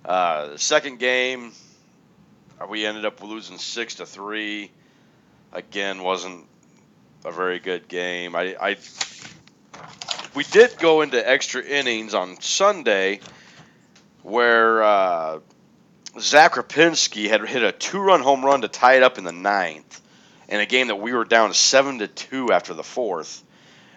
[0.03, 1.51] Uh, the second game,
[2.59, 4.71] uh, we ended up losing six to three.
[5.51, 6.45] Again, wasn't
[7.23, 8.35] a very good game.
[8.35, 8.77] I, I
[10.35, 13.21] we did go into extra innings on Sunday
[14.21, 15.39] where uh,
[16.19, 20.01] Zach Rapinski had hit a two-run home run to tie it up in the ninth,
[20.47, 23.43] in a game that we were down seven to two after the fourth,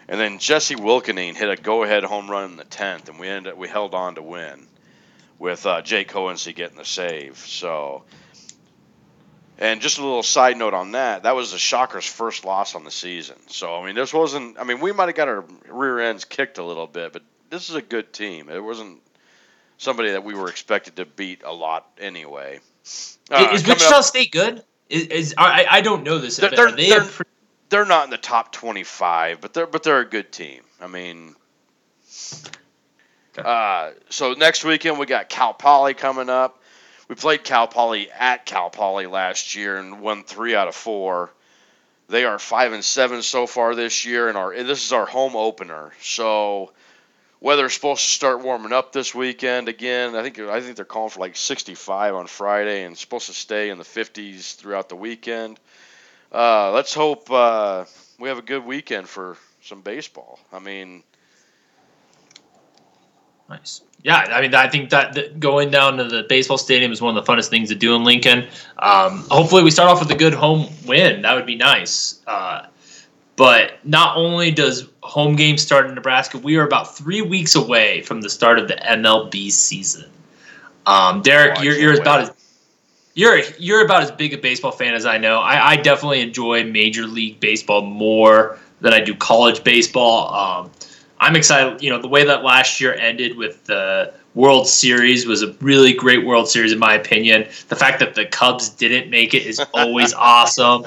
[0.07, 3.57] and then Jesse Wilkening hit a go-ahead home run in the tenth, and we ended
[3.57, 4.67] we held on to win,
[5.37, 7.37] with uh, Jay Cohensy getting the save.
[7.37, 8.03] So,
[9.57, 12.83] and just a little side note on that, that was the Shockers' first loss on
[12.83, 13.35] the season.
[13.47, 14.57] So I mean, this wasn't.
[14.59, 17.69] I mean, we might have got our rear ends kicked a little bit, but this
[17.69, 18.49] is a good team.
[18.49, 19.01] It wasn't
[19.77, 22.59] somebody that we were expected to beat a lot anyway.
[23.31, 24.63] Uh, is Wichita up- State good?
[24.89, 26.37] Is, is I, I don't know this.
[26.37, 27.25] They're- they're- they they're- pre-
[27.69, 30.61] they're not in the top 25, but they're but they're a good team.
[30.81, 31.35] I mean,
[33.37, 33.47] Okay.
[33.47, 36.59] uh, so next weekend we got Cal Poly coming up.
[37.07, 41.31] We played Cal Poly at Cal Poly last year and won three out of four.
[42.07, 45.05] They are five and seven so far this year, and our and this is our
[45.05, 45.91] home opener.
[46.01, 46.71] So
[47.41, 50.15] weather's supposed to start warming up this weekend again.
[50.15, 53.69] I think I think they're calling for like 65 on Friday and supposed to stay
[53.69, 55.59] in the 50s throughout the weekend.
[56.31, 57.85] Uh, let's hope uh,
[58.19, 60.39] we have a good weekend for some baseball.
[60.53, 61.03] I mean,
[63.49, 63.81] Nice.
[64.03, 67.25] Yeah, I mean, I think that, going down to the baseball stadium is one of
[67.25, 68.47] the funnest things to do in Lincoln.
[68.77, 71.23] Um, hopefully, we start off with a good home win.
[71.23, 72.21] That would be nice.
[72.27, 72.67] Uh,
[73.39, 78.01] but not only does home games start in Nebraska, we are about three weeks away
[78.01, 80.09] from the start of the MLB season.
[80.85, 82.31] Um, Derrick, Oh, you're, you're about as
[83.13, 85.39] you're you're about as big a baseball fan as I know.
[85.39, 90.33] I, I definitely enjoy Major League Baseball more than I do college baseball.
[90.33, 90.71] Um,
[91.21, 91.81] I'm excited.
[91.81, 95.93] You know, the way that last year ended with the World Series was a really
[95.93, 97.47] great World Series, in my opinion.
[97.69, 100.85] The fact that the Cubs didn't make it is always awesome.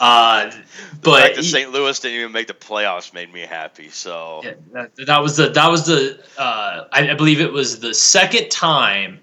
[0.00, 0.56] Uh, the
[1.02, 1.70] but fact that St.
[1.72, 3.88] Louis didn't even make the playoffs made me happy.
[3.88, 7.80] So yeah, that, that was the that was the uh, I, I believe it was
[7.80, 9.20] the second time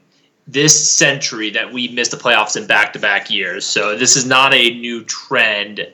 [0.47, 3.65] this century that we missed the playoffs in back to back years.
[3.65, 5.88] So this is not a new trend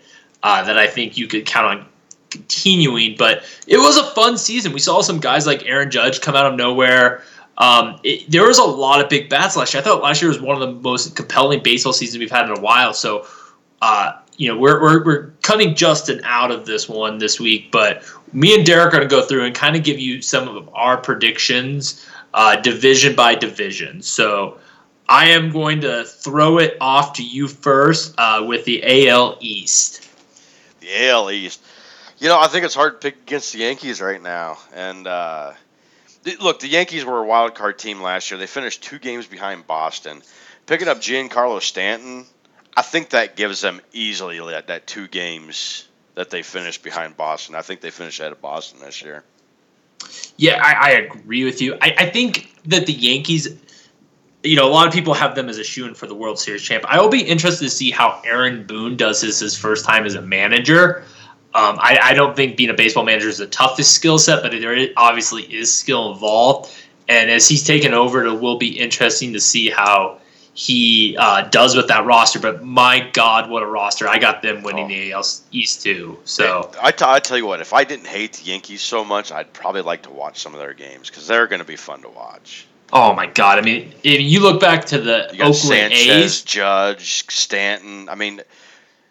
[0.44, 1.88] uh, that I think you could count on
[2.30, 3.16] continuing.
[3.18, 4.74] But it was a fun season.
[4.74, 7.24] We saw some guys like Aaron Judge come out of nowhere.
[7.58, 9.82] Um, it, there was a lot of big bats last year.
[9.82, 12.58] I thought last year was one of the most compelling baseball seasons we've had in
[12.58, 12.94] a while.
[12.94, 13.28] So,
[13.82, 18.10] uh, you know, we're, we're, we're cutting Justin out of this one this week, but
[18.32, 20.70] me and Derrick are going to go through and kind of give you some of
[20.74, 24.02] our predictions, uh, division by division.
[24.02, 24.58] So
[25.10, 30.08] I am going to throw it off to you first uh, with the AL East.
[30.80, 31.62] the AL East.
[32.20, 34.58] You know, I think it's hard to pick against the Yankees right now.
[34.74, 35.52] And uh,
[36.24, 38.38] th- look, the Yankees were a wild card team last year.
[38.38, 40.22] They finished two games behind Boston.
[40.66, 42.26] Picking up Giancarlo Stanton,
[42.76, 47.56] I think that gives them easily that, that two games that they finished behind Boston.
[47.56, 49.24] I think they finished ahead of Boston this year.
[50.38, 51.76] Yeah, I, I agree with you.
[51.82, 53.50] I, I think that the Yankees,
[54.44, 56.40] you know, a lot of people have them as a shoe in for the World
[56.40, 56.86] Series champ.
[56.88, 60.16] I will be interested to see how Aaron Boone does his his first time as
[60.16, 61.04] a manager.
[61.54, 64.52] Um, I, I don't think being a baseball manager is the toughest skill set, but
[64.52, 66.72] there is- obviously is skill involved.
[67.08, 70.20] And as he's taken over, it will be interesting to see how
[70.54, 72.40] he uh, does with that roster.
[72.40, 74.08] But my God, what a roster!
[74.08, 74.88] I got them winning Oh.
[74.88, 76.20] the AL East too.
[76.26, 79.32] So I, t- I tell you what, if I didn't hate the Yankees so much,
[79.32, 82.02] I'd probably like to watch some of their games because they're going to be fun
[82.02, 82.66] to watch.
[82.92, 83.60] Oh my God!
[83.60, 88.10] I mean, if you look back to the Oakland Sanchez, A's, Judge, Stanton.
[88.10, 88.42] I mean,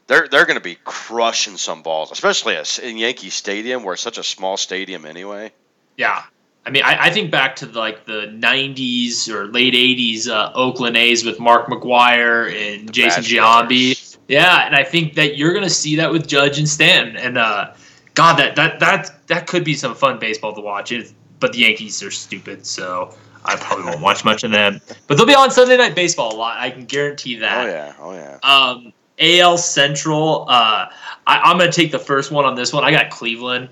[0.08, 4.18] they're they're going to be crushing some balls, especially in Yankee Stadium, where it's such
[4.18, 5.52] a small stadium anyway.
[5.96, 6.24] yeah.
[6.68, 10.98] I mean, I, I think back to like the '90s or late '80s uh, Oakland
[10.98, 14.18] A's with Mark McGwire and Jason Giambi.
[14.28, 17.16] Yeah, and I think that you're going to see that with Judge and Stanton.
[17.16, 17.72] And uh,
[18.12, 20.92] God, that that that that could be some fun baseball to watch.
[21.40, 24.82] But the Yankees are stupid, so I probably won't watch much of them.
[25.06, 26.58] But they'll be on Sunday Night Baseball a lot.
[26.58, 27.64] I can guarantee that.
[27.64, 28.38] Oh yeah, oh yeah.
[28.42, 30.44] Um, AL Central.
[30.50, 30.90] Uh,
[31.26, 32.84] I, I'm going to take the first one on this one.
[32.84, 33.70] I got Cleveland.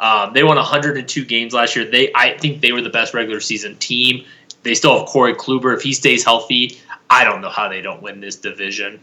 [0.00, 1.84] Um, they won 102 games last year.
[1.84, 4.24] They, I think, they were the best regular season team.
[4.62, 5.74] They still have Corey Kluber.
[5.76, 6.78] If he stays healthy,
[7.10, 9.00] I don't know how they don't win this division.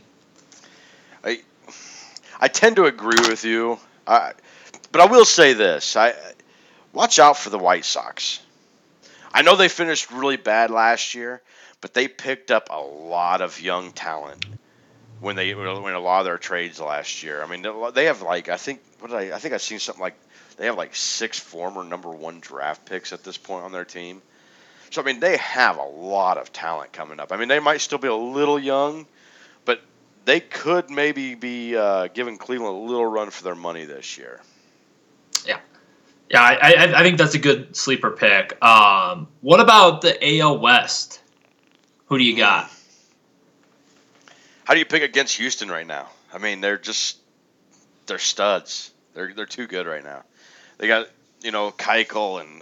[1.24, 1.40] I
[2.40, 4.34] I tend to agree with you, I,
[4.92, 6.14] but I will say this: I
[6.94, 8.40] watch out for the White Sox.
[9.34, 11.42] I know they finished really bad last year,
[11.82, 14.46] but they picked up a lot of young talent
[15.20, 17.44] when they when a lot of their trades last year.
[17.44, 20.02] I mean, they have like I think what did I I think I've seen something
[20.02, 20.18] like
[20.58, 24.22] they have like six former number one draft picks at this point on their team.
[24.92, 27.32] So I mean, they have a lot of talent coming up.
[27.32, 29.06] I mean, they might still be a little young,
[29.66, 29.82] but
[30.26, 34.42] they could maybe be uh, giving Cleveland a little run for their money this year.
[35.46, 35.60] Yeah,
[36.30, 38.64] Yeah, I, I, I think that's a good sleeper pick.
[38.64, 41.22] Um, what about the AL West?
[42.08, 42.72] Who do you got?
[44.64, 46.08] How do you pick against Houston right now?
[46.34, 47.18] I mean, they're just
[48.08, 48.92] they're studs.
[49.14, 50.24] They're they're too good right now.
[50.78, 51.08] They got
[51.42, 52.62] you know Keuchel and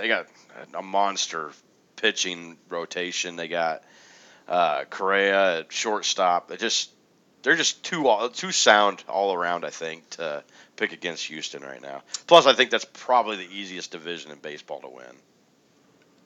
[0.00, 0.26] they got
[0.74, 1.50] a monster
[1.96, 3.36] pitching rotation.
[3.36, 3.82] They got
[4.48, 6.48] uh, Correa at shortstop.
[6.48, 6.90] They just
[7.42, 9.64] they're just too all- too sound all around.
[9.64, 10.42] I think to
[10.76, 12.02] pick against Houston right now.
[12.26, 15.16] Plus, I think that's probably the easiest division in baseball to win.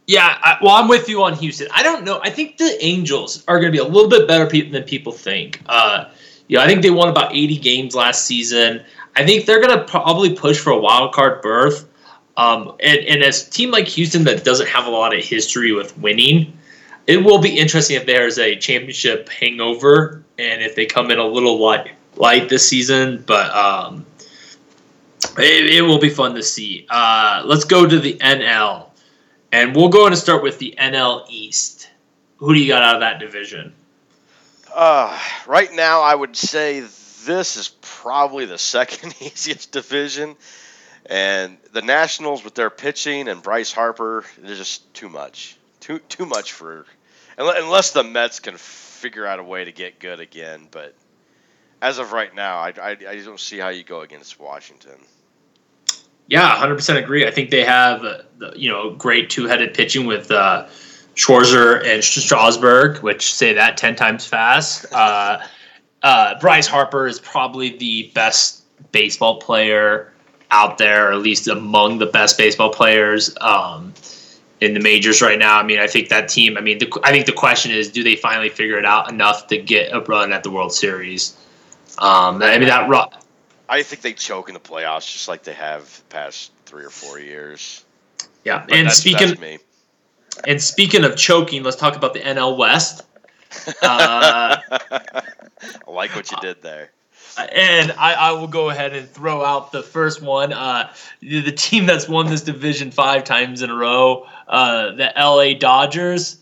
[0.07, 1.67] Yeah, I, well, I'm with you on Houston.
[1.75, 2.21] I don't know.
[2.23, 5.11] I think the Angels are going to be a little bit better pe- than people
[5.11, 5.61] think.
[5.67, 6.05] Uh,
[6.47, 8.85] yeah, I think they won about 80 games last season.
[9.17, 11.89] I think they're going to probably push for a wild card berth.
[12.37, 15.73] Um, and, and as a team like Houston that doesn't have a lot of history
[15.73, 16.57] with winning,
[17.07, 21.27] it will be interesting if there's a championship hangover and if they come in a
[21.27, 23.25] little light, light this season.
[23.27, 24.05] But um,
[25.39, 26.87] it, it will be fun to see.
[26.91, 28.91] Uh, let's go to the NL.
[29.51, 31.89] And we'll go and start with the NL East.
[32.37, 33.73] Who do you got out of that division?
[34.75, 36.81] Uh, right now, I would say
[37.27, 40.37] this is probably the second easiest division.
[41.09, 45.57] And the Nationals with their pitching and Bryce Harper, they're just too much.
[45.81, 46.85] Too too much for
[47.39, 50.67] unless the Mets can figure out a way to get good again.
[50.71, 50.95] But
[51.81, 54.99] as of right now, I, I, I don't see how you go against Washington.
[56.29, 57.27] Yeah, 100% agree.
[57.27, 58.23] I think they have, uh,
[58.57, 60.67] you know, great two-headed pitching with uh,
[61.15, 64.87] Scherzer and Strasburg, which say that 10 times fast.
[64.93, 65.39] Uh,
[66.07, 70.13] uh, Bryce Harper is probably the best baseball player
[70.53, 73.93] out there, or at least among the best baseball players um,
[74.61, 75.59] in the majors right now.
[75.59, 76.57] I mean, I think that team.
[76.57, 79.49] I mean, the, I think the question is, do they finally figure it out enough
[79.49, 81.37] to get a run at the World Series?
[81.99, 82.89] Um, I mean, that.
[82.89, 83.19] Ru-
[83.69, 86.91] I think they choke in the playoffs, just like they have the past three or
[86.91, 87.85] four years.
[88.45, 89.59] Yeah, But and that's- speaking that's me.
[90.47, 93.03] and speaking of choking, let's talk about the NL West.
[93.83, 94.59] Uh,
[95.63, 96.91] I like what you did there.
[97.39, 100.53] and I, I will go ahead and throw out the first one.
[100.53, 105.59] Uh, the team that's won this division five times in a row, uh, the LA
[105.59, 106.39] Dodgers,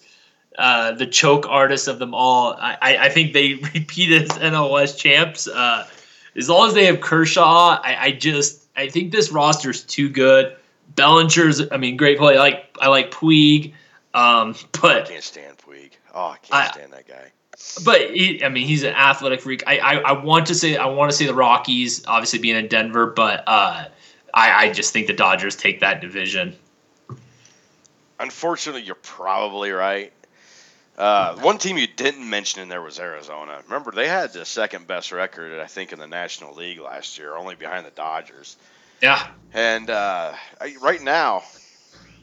[0.59, 2.55] uh, the choke artist of them all.
[2.59, 5.49] I, I, think they repeated as NL West champs.
[5.49, 5.87] Uh,
[6.37, 10.09] as long as they have Kershaw, I, I just I think this roster is too
[10.09, 10.57] good.
[10.95, 12.37] Bellinger's, I mean, great play.
[12.37, 13.73] I like I like Puig,
[14.15, 15.93] um, I can't stand Puig.
[16.15, 17.33] Oh, I can't stand that guy.
[17.85, 19.63] But he, I mean, he's an athletic freak.
[19.67, 22.69] I, I, I want to say I want to say the Rockies, obviously being in
[22.69, 23.87] Denver, but uh,
[24.33, 26.57] I, I just think the Dodgers take that division.
[28.19, 30.13] Unfortunately, you're probably right.
[30.97, 33.61] Uh, one team you didn't mention in there was Arizona.
[33.65, 37.35] Remember, they had the second best record, I think, in the National League last year,
[37.35, 38.57] only behind the Dodgers.
[39.03, 41.43] Yeah, And uh, I, right now,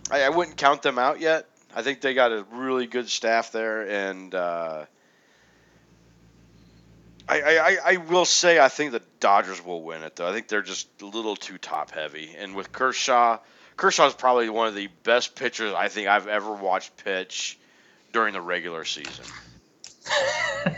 [0.10, 1.48] I, I wouldn't count them out yet.
[1.76, 4.86] I think they got a really good staff there, and uh,
[7.28, 10.28] I, I, I- will say I think the Dodgers will win it though.
[10.28, 13.40] I think they're just a little too top heavy, and with Kershaw,
[13.78, 17.58] Kershaw is probably one of the best pitchers I think I've ever watched pitch
[18.14, 19.26] during the regular season.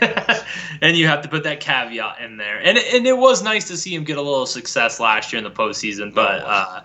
[0.80, 2.58] and you have to put that caveat in there.
[2.58, 5.38] And it- and it was nice to see him get a little success last year
[5.38, 6.80] in the postseason, but it uh,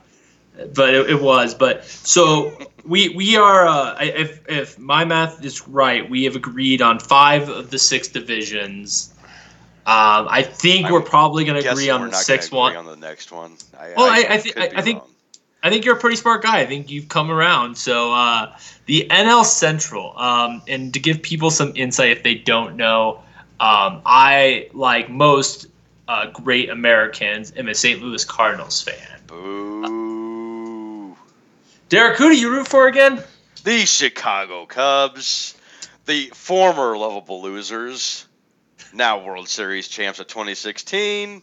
[0.73, 1.53] but it, it was.
[1.53, 6.81] But so we we are uh, if if my math is right, we have agreed
[6.81, 9.13] on five of the six divisions.
[9.89, 12.75] Um, I think I'm we're probably going to agree on the sixth one.
[12.75, 13.55] on the next one.
[13.77, 15.09] I, Well, I- I could I- I think- wrong.
[15.61, 16.59] I think you're a pretty smart guy.
[16.59, 17.75] I think you've come around.
[17.77, 22.77] So uh, the NL Central, um, and to give people some insight if they don't
[22.77, 23.21] know,
[23.59, 25.65] um, I like most
[26.07, 28.01] uh, great Americans am a St.
[28.01, 29.19] Louis Cardinals fan.
[29.27, 31.15] Boo.
[31.89, 33.21] Derrick, who do you root for again?
[33.65, 35.55] The Chicago Cubs,
[36.05, 38.25] the former lovable losers,
[38.93, 41.41] now World Series champs of 2016.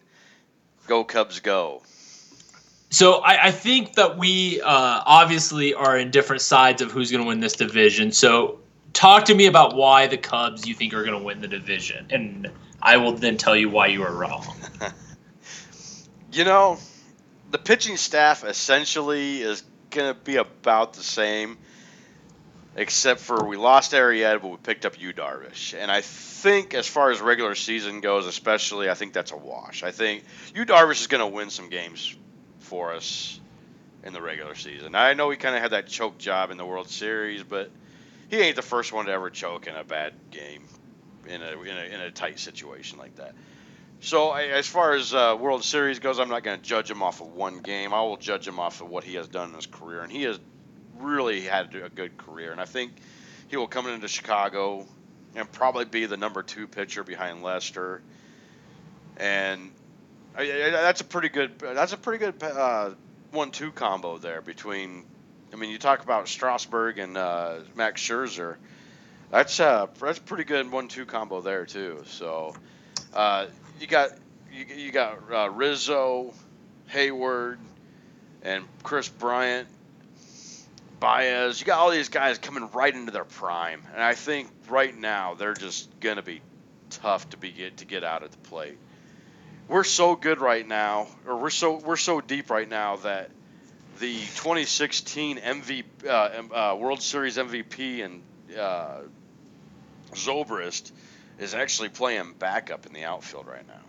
[0.86, 1.82] Go Cubs, go.
[2.90, 7.22] So I, I think that we uh, obviously are in different sides of who's going
[7.22, 8.12] to win this division.
[8.12, 8.60] So
[8.92, 12.06] talk to me about why the Cubs you think are going to win the division,
[12.10, 14.46] and I will then tell you why you are wrong.
[16.36, 16.76] You know,
[17.50, 21.56] the pitching staff essentially is going to be about the same,
[22.76, 25.74] except for we lost Arrieta, but we picked up Yu Darvish.
[25.76, 29.82] And I think, as far as regular season goes, especially, I think that's a wash.
[29.82, 32.14] I think Yu Darvish is going to win some games
[32.60, 33.40] for us
[34.04, 34.94] in the regular season.
[34.94, 37.70] I know he kind of had that choke job in the World Series, but
[38.28, 40.64] he ain't the first one to ever choke in a bad game
[41.26, 43.34] in a in a, in a tight situation like that.
[44.00, 47.02] So I, as far as uh, World Series goes, I'm not going to judge him
[47.02, 47.94] off of one game.
[47.94, 50.24] I will judge him off of what he has done in his career, and he
[50.24, 50.38] has
[51.00, 52.52] really had a good career.
[52.52, 52.92] And I think
[53.48, 54.86] he will come into Chicago
[55.34, 58.02] and probably be the number two pitcher behind Lester.
[59.16, 59.70] And
[60.36, 61.58] that's a pretty good.
[61.58, 62.90] That's a pretty good uh,
[63.30, 65.04] one-two combo there between.
[65.52, 68.56] I mean, you talk about Strasburg and uh, Max Scherzer.
[69.30, 72.02] That's uh, that's a pretty good one-two combo there too.
[72.06, 72.54] So.
[73.14, 73.46] Uh,
[73.80, 74.10] you got
[74.52, 76.34] you, you got uh, Rizzo,
[76.88, 77.58] Hayward,
[78.42, 79.68] and Kris Bryant,
[81.00, 81.60] Baez.
[81.60, 85.34] You got all these guys coming right into their prime, and I think right now
[85.34, 86.40] they're just gonna be
[86.90, 88.78] tough to be get to get out at the plate.
[89.68, 93.30] We're so good right now, or we're so we're so deep right now that
[93.98, 98.22] the 2016 MVP, uh, uh, World Series MVP and
[98.58, 99.00] uh,
[100.12, 100.92] Zobrist
[101.38, 103.85] is actually playing backup in the outfield right now.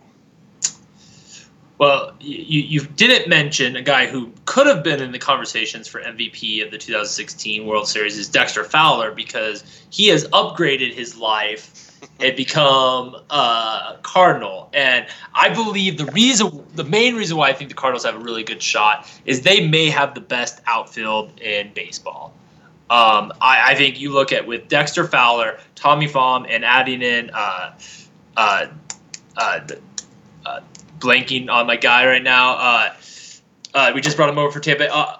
[1.78, 6.00] Well, you, you didn't mention a guy who could have been in the conversations for
[6.00, 11.96] MVP of the 2016 World Series is Dexter Fowler because he has upgraded his life
[12.20, 14.68] and become a Cardinal.
[14.72, 18.18] And I believe the reason the main reason why I think the Cardinals have a
[18.18, 22.34] really good shot is they may have the best outfield in baseball.
[22.90, 27.30] Um, I, I, think you look at with Dexter Fowler, Tommy Pham, and adding in
[27.34, 27.74] uh,
[28.34, 28.66] uh,
[29.36, 29.74] uh, uh,
[30.98, 32.54] blanking on my guy right now.
[32.54, 32.94] Uh,
[33.74, 34.92] uh, we just brought him over for Tampa.
[34.92, 35.16] Uh,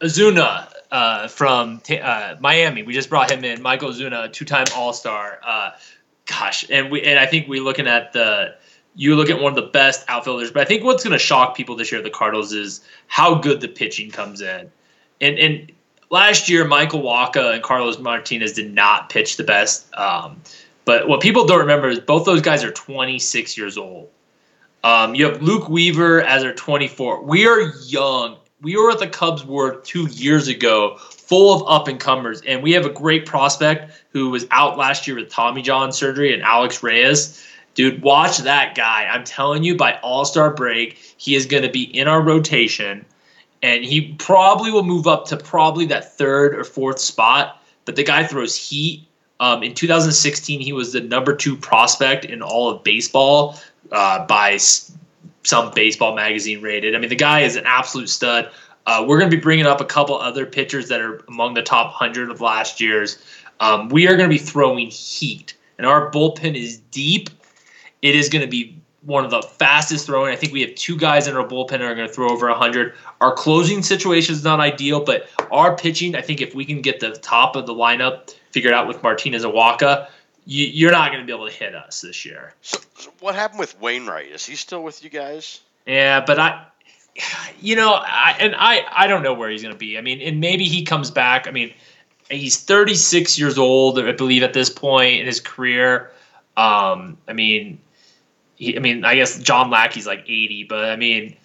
[0.00, 2.82] Ozuna uh, from uh, Miami.
[2.82, 3.62] We just brought him in.
[3.62, 5.40] Michael Ozuna, two-time All-Star.
[5.44, 5.70] Uh,
[6.26, 8.54] gosh, and we and I think we're looking at the.
[8.96, 11.56] You look at one of the best outfielders, but I think what's going to shock
[11.56, 14.70] people this year the Cardinals is how good the pitching comes in.
[15.20, 15.72] And and
[16.10, 19.92] last year, Michael Wacha and Carlos Martinez did not pitch the best.
[19.96, 20.40] Um,
[20.84, 24.10] but what people don't remember is both those guys are 26 years old.
[24.84, 27.22] Um, you have Luke Weaver as our 24.
[27.22, 28.36] We are young.
[28.60, 32.62] We were at the Cubs were two years ago, full of up and comers, and
[32.62, 36.42] we have a great prospect who was out last year with Tommy John surgery and
[36.42, 37.42] Alex Reyes.
[37.72, 39.06] Dude, watch that guy.
[39.06, 43.06] I'm telling you, by All Star break, he is going to be in our rotation,
[43.62, 47.62] and he probably will move up to probably that third or fourth spot.
[47.86, 49.08] But the guy throws heat.
[49.40, 53.58] Um, in 2016, he was the number two prospect in all of baseball
[53.92, 56.94] uh, by some baseball magazine rated.
[56.94, 58.50] I mean, the guy is an absolute stud.
[58.86, 61.62] Uh, we're going to be bringing up a couple other pitchers that are among the
[61.62, 63.22] top 100 of last year's.
[63.60, 67.30] Um, we are going to be throwing heat, and our bullpen is deep.
[68.02, 70.32] It is going to be one of the fastest throwing.
[70.32, 72.48] I think we have two guys in our bullpen that are going to throw over
[72.48, 72.94] 100.
[73.20, 77.00] Our closing situation is not ideal, but our pitching, I think if we can get
[77.00, 80.08] the top of the lineup figured out with Martinez and Wacha,
[80.46, 82.54] you, are not going to be able to hit us this year.
[82.60, 84.30] So, so, what happened with Wainwright?
[84.30, 85.60] Is he still with you guys?
[85.86, 86.66] Yeah, but I,
[87.60, 89.96] you know, I and I I don't know where he's going to be.
[89.96, 91.46] I mean, and maybe he comes back.
[91.46, 91.72] I mean,
[92.30, 96.10] he's 36 years old, I believe, at this point in his career.
[96.56, 97.80] Um, I mean,
[98.56, 101.36] he, I mean, I guess John Lackey's like 80, but I mean.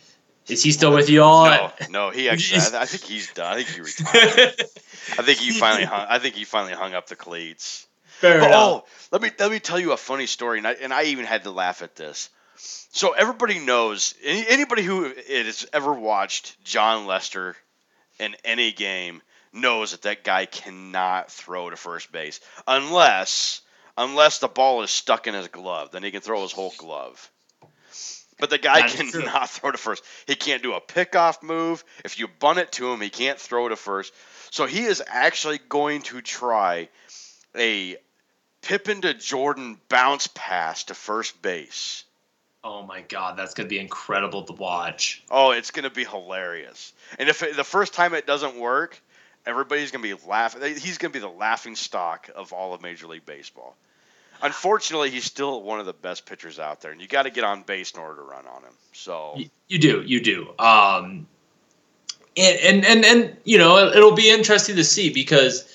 [0.47, 1.45] Is he still with you all?
[1.45, 2.10] No, no.
[2.10, 2.62] He actually.
[2.76, 3.54] I, I think he's done.
[3.54, 4.56] I think he retired.
[5.20, 6.08] I think he finally hung.
[6.10, 7.86] I think he finally hung up the cleats.
[8.20, 8.54] Fair oh, enough.
[8.54, 11.24] Oh, let me let me tell you a funny story, and I, and I even
[11.24, 12.30] had to laugh at this.
[12.58, 17.56] So everybody knows any, anybody who has ever watched Jon Lester
[18.20, 19.22] in any game
[19.54, 23.62] knows that that guy cannot throw to first base unless
[23.98, 25.92] unless the ball is stuck in his glove.
[25.92, 27.32] Then he can throw his whole glove.
[28.38, 30.04] But the guy cannot throw to first.
[30.28, 31.86] He can't do a pickoff move.
[32.04, 34.14] If you bunt it to him, he can't throw to first.
[34.52, 36.90] So he is actually going to try
[37.56, 37.98] a
[38.62, 42.03] Pippen to Jordan bounce pass to first base.
[42.64, 45.24] Oh my god, that's gonna be incredible to watch.
[45.32, 46.93] Oh, it's gonna be hilarious.
[47.18, 49.01] And if it, the first time it doesn't work,
[49.45, 50.62] everybody's gonna be laughing.
[50.62, 53.76] He's gonna be the laughing stock of all of Major League Baseball.
[54.41, 57.43] Unfortunately, he's still one of the best pitchers out there, and you got to get
[57.43, 58.74] on base in order to run on him.
[58.93, 60.53] So you, you do, you do.
[60.57, 61.28] Um,
[62.38, 65.68] and, and and and you know, it'll be interesting to see because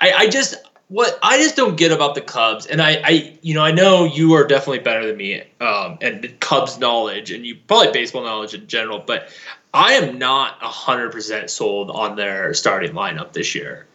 [0.00, 0.54] I, I just
[0.90, 4.04] what I just don't get about the Cubs, and I, I, you know, I know
[4.04, 8.54] you are definitely better than me, um, and Cubs knowledge, and you probably baseball knowledge
[8.54, 9.28] in general, but
[9.72, 13.86] I am not hundred percent sold on their starting lineup this year.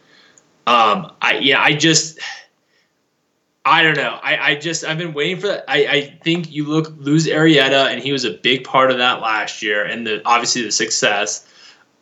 [0.66, 2.18] Um, I, yeah, I just,
[3.66, 4.18] I don't know.
[4.22, 5.66] I, I just, I've been waiting for that.
[5.68, 9.20] I, I think you look lose Arrieta, and he was a big part of that
[9.20, 11.46] last year, and the obviously the success.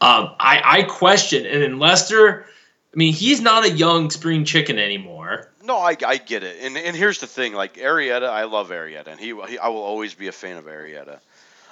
[0.00, 2.46] Um, I, I question, and in Lester
[2.94, 5.50] I mean, he's not a young spring chicken anymore.
[5.64, 6.58] No, I, I get it.
[6.62, 9.82] And and here's the thing, like Arrieta, I love Arrieta, and he, he I will
[9.82, 11.18] always be a fan of Arrieta.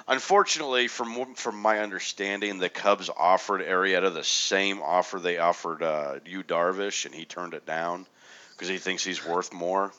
[0.09, 6.18] Unfortunately, from from my understanding, the Cubs offered Arrieta the same offer they offered uh,
[6.49, 8.05] Darvish, and he turned it down
[8.53, 9.93] because he thinks he's worth more.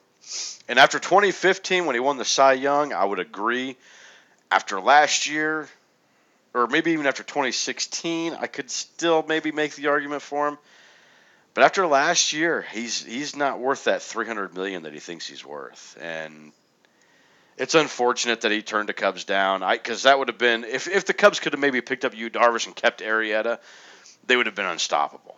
[0.67, 3.77] And after 2015, when he won the Cy Young, I would agree.
[4.51, 5.69] After last year,
[6.53, 10.57] or maybe even after 2016, I could still maybe make the argument for him.
[11.53, 15.45] But after last year, he's he's not worth that 300 million that he thinks he's
[15.45, 16.51] worth, and
[17.57, 19.61] it's unfortunate that he turned the Cubs down.
[19.61, 22.15] I because that would have been if if the Cubs could have maybe picked up
[22.15, 23.59] Yu Darvish and kept Arrieta,
[24.25, 25.35] they would have been unstoppable.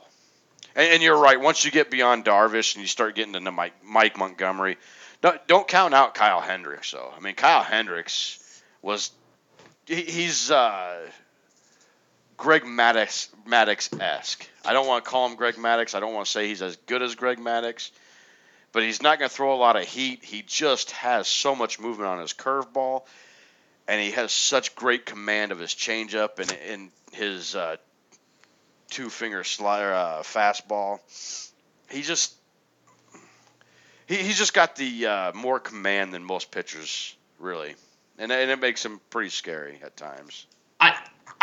[0.75, 1.39] And, and, you're right.
[1.39, 4.77] Once you get beyond Darvish and you start getting into Mike, Mike Montgomery,
[5.21, 7.13] don't, don't count out Kyle Hendricks though.
[7.15, 9.11] I mean, Kyle Hendricks was
[9.85, 10.51] he, he's.
[10.51, 10.99] Uh,
[12.37, 14.47] Greg Maddux Maddux esque.
[14.65, 15.95] I don't want to call him Greg Maddux.
[15.95, 17.91] I don't want to say he's as good as Greg Maddux,
[18.71, 20.23] but he's not going to throw a lot of heat.
[20.23, 23.03] He just has so much movement on his curveball,
[23.87, 27.77] and he has such great command of his changeup and, and his uh,
[28.89, 30.99] two finger slider uh, fastball.
[31.89, 32.33] He just
[34.07, 37.75] he, he's just got the uh, more command than most pitchers really.
[38.17, 40.47] and and it makes him pretty scary at times.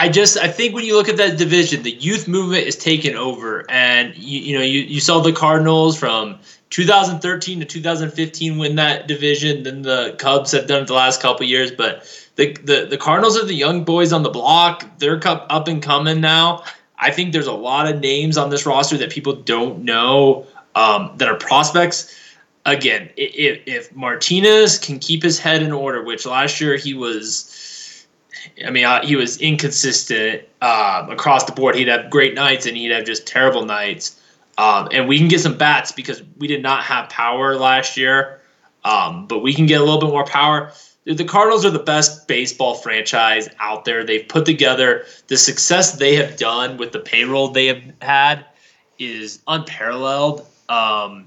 [0.03, 3.14] I just I think when you look at that division, the youth movement is taken
[3.14, 6.40] over, and you you know you, you saw the Cardinals from
[6.70, 9.62] 2013 to 2015 win that division.
[9.62, 12.03] Then the Cubs have done it the last couple years, but
[12.34, 14.84] the, the the Cardinals are the young boys on the block.
[14.98, 16.64] They're up and coming now.
[16.98, 21.12] I think there's a lot of names on this roster that people don't know um,
[21.18, 22.12] that are prospects.
[22.66, 27.51] Again, if, if Martinez can keep his head in order, which last year he was,
[28.64, 31.74] I mean, uh, he was inconsistent uh, across the board.
[31.74, 34.20] He'd have great nights and he'd have just terrible nights.
[34.59, 38.40] Um, and we can get some bats because we did not have power last year,
[38.84, 40.72] um, but we can get a little bit more power
[41.05, 44.05] the Cardinals are the best baseball franchise out there.
[44.05, 48.47] They've put together the success they have done with the payroll they have had
[48.99, 50.47] is unparalleled.
[50.68, 51.26] Um,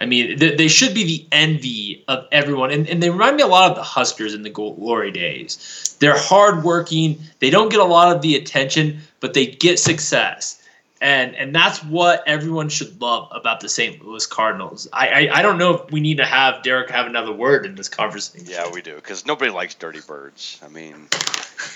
[0.00, 3.42] I mean, they, they, should be the envy of everyone, and, and they remind me
[3.42, 5.96] a lot of the Huskers in the glory days.
[6.00, 7.18] They're hardworking.
[7.38, 10.60] They don't get a lot of the attention, but they get success
[11.00, 14.04] and and that's what everyone should love about the St.
[14.04, 14.86] Louis Cardinals.
[14.92, 17.74] I, I, I don't know if we need to have Derrick have another word in
[17.74, 18.46] this conversation.
[18.48, 20.60] Yeah, we do because nobody likes dirty birds.
[20.62, 21.08] I mean,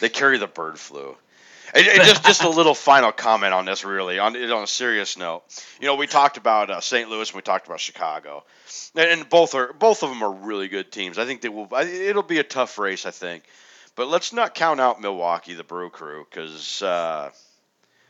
[0.01, 1.17] they carry the bird flu.
[1.75, 5.19] And, and just just a little final comment on this, really, on on a serious
[5.19, 5.43] note.
[5.81, 7.11] You know, we talked about uh, St.
[7.11, 8.45] Louis and we talked about Chicago,
[8.95, 11.19] and, and both are both of them are really good teams.
[11.19, 11.69] I think they will.
[11.75, 13.45] It'll be a tough race, I think,
[13.97, 16.83] but let's not count out Milwaukee, the Brew Crew, because.
[16.83, 17.31] Uh,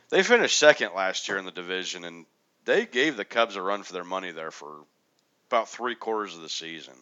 [0.09, 2.25] they finished second last year in the division, and
[2.63, 4.71] they gave the Cubs a run for their money there for
[5.49, 6.93] about three quarters of the season.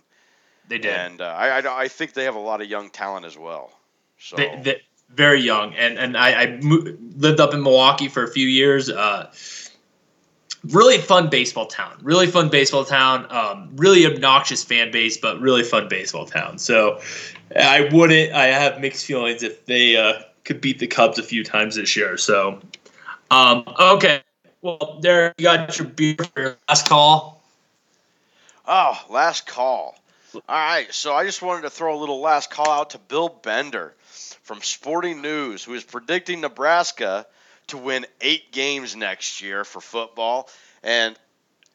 [0.68, 3.26] They did, and uh, I, I, I think they have a lot of young talent
[3.26, 3.72] as well.
[4.18, 4.82] So they, they,
[5.16, 8.90] very young, and and I, I lived up in Milwaukee for a few years.
[8.90, 9.32] Uh,
[10.70, 11.98] really fun baseball town.
[12.02, 13.28] Really fun baseball town.
[13.30, 16.58] Um, really obnoxious fan base, but really fun baseball town.
[16.58, 17.00] So
[17.56, 18.34] I wouldn't.
[18.34, 21.96] I have mixed feelings if they uh, could beat the Cubs a few times this
[21.96, 22.18] year.
[22.18, 22.62] So
[23.32, 24.22] um, okay.
[24.62, 27.44] Well, there you got your beer for your last call.
[28.66, 30.00] Oh, last call.
[30.36, 30.92] All right.
[30.94, 33.94] So I just wanted to throw a little last call out to Bill Bender
[34.44, 37.26] from Sporting News, who is predicting Nebraska
[37.68, 40.50] to win eight games next year for football.
[40.84, 41.18] And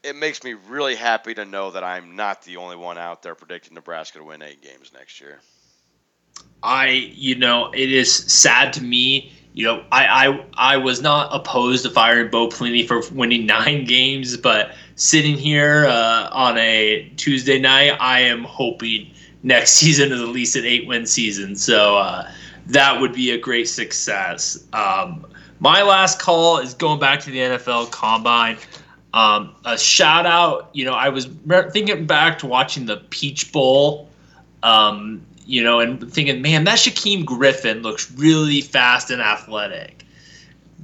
[0.02, 3.34] it makes me really happy to know that I'm not the only one out there
[3.34, 5.40] predicting Nebraska to win eight games next year.
[6.62, 11.30] I, you know, it is sad to me you know, I, I I was not
[11.32, 17.10] opposed to firing Bo Pelini for winning nine games, but sitting here uh, on a
[17.16, 19.10] Tuesday night, I am hoping
[19.42, 21.56] next season is at least an eight-win season.
[21.56, 22.30] So uh,
[22.68, 24.64] that would be a great success.
[24.72, 25.26] Um,
[25.60, 28.58] my last call is going back to the NFL Combine.
[29.14, 31.28] Um, a shout out, you know, I was
[31.72, 34.08] thinking back to watching the Peach Bowl
[34.62, 40.04] um, you know, and thinking, man, that Shaquem Griffin looks really fast and athletic.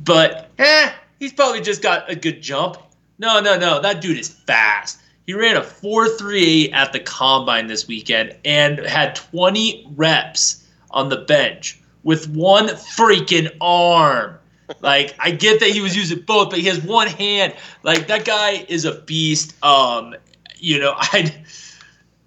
[0.02, 2.78] But, eh, he's probably just got a good jump.
[3.18, 5.00] No, no, no, that dude is fast.
[5.26, 10.63] He ran a 4.38 at the combine this weekend and had 20 reps
[10.94, 14.38] on the bench with one freaking arm.
[14.80, 17.54] Like I get that he was using both, but he has one hand.
[17.82, 19.54] Like that guy is a beast.
[19.62, 20.14] Um,
[20.56, 21.34] you know, I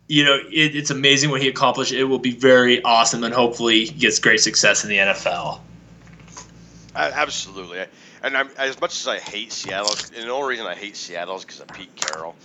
[0.07, 1.91] you know, it, it's amazing what he accomplished.
[1.91, 5.61] It will be very awesome, and hopefully, he gets great success in the NFL.
[6.95, 7.86] Absolutely,
[8.24, 11.36] and I'm, as much as I hate Seattle, and the only reason I hate Seattle
[11.36, 12.36] is because of Pete Carroll.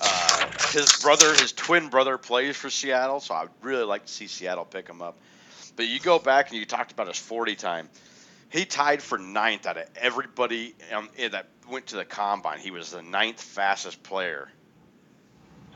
[0.00, 4.26] Uh, his brother, his twin brother, plays for Seattle, so I'd really like to see
[4.26, 5.16] Seattle pick him up.
[5.76, 7.88] But you go back and you talked about his 40 time.
[8.50, 12.58] He tied for ninth out of everybody um, that went to the combine.
[12.58, 14.48] He was the ninth fastest player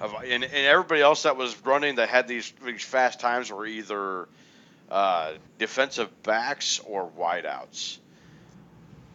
[0.01, 4.28] and, and everybody else that was running that had these, these fast times were either
[4.90, 7.99] uh, defensive backs or wideouts.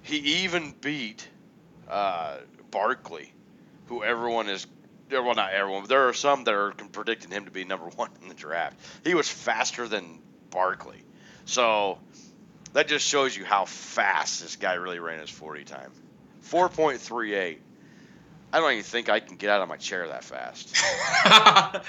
[0.04, 1.28] He even beat
[1.90, 2.38] uh,
[2.72, 3.32] Barkley,
[3.88, 4.66] who everyone is
[5.12, 8.10] well, not everyone, but there are some that are predicting him to be number one
[8.22, 8.80] in the draft.
[9.04, 10.20] He was faster than
[10.52, 11.04] Barkley.
[11.46, 11.98] So
[12.74, 15.92] that just shows you how fast this guy really ran his 40 time.
[16.44, 17.58] 4.38.
[18.54, 20.76] I don't even think I can get out of my chair that fast.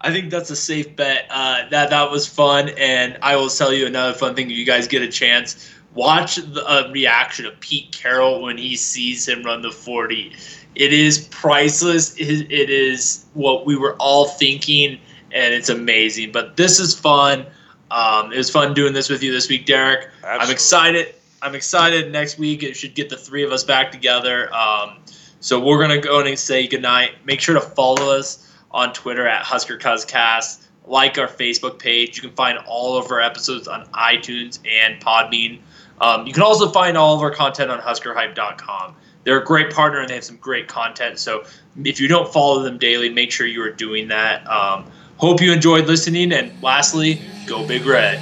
[0.00, 1.26] I think that's a safe bet.
[1.30, 4.50] Uh, that that was fun, and I will tell you another fun thing.
[4.50, 8.76] If you guys get a chance, watch the uh, reaction of Pete Carroll when he
[8.76, 10.34] sees him run the forty.
[10.74, 12.16] It is priceless.
[12.16, 14.98] It, it is what we were all thinking,
[15.32, 16.32] and it's amazing.
[16.32, 17.46] But this is fun.
[17.90, 20.08] Um, it was fun doing this with you this week, Derrick.
[20.22, 20.46] Absolutely.
[20.46, 21.14] I'm excited.
[21.42, 22.12] I'm excited.
[22.12, 24.52] Next week, it should get the three of us back together.
[24.54, 24.98] Um,
[25.40, 27.24] so we're gonna go and say goodnight.
[27.24, 30.68] Make sure to follow us on Twitter at Husker Cast.
[30.86, 32.16] like our Facebook page.
[32.16, 35.60] You can find all of our episodes on iTunes and Podbean.
[36.00, 38.96] Um, you can also find all of our content on HuskerHype.com.
[39.24, 41.20] They're a great partner and they have some great content.
[41.20, 41.44] So
[41.84, 44.44] if you don't follow them daily, make sure you are doing that.
[44.50, 44.90] Um,
[45.22, 46.32] hope you enjoyed listening.
[46.32, 48.20] And lastly, go Big Red.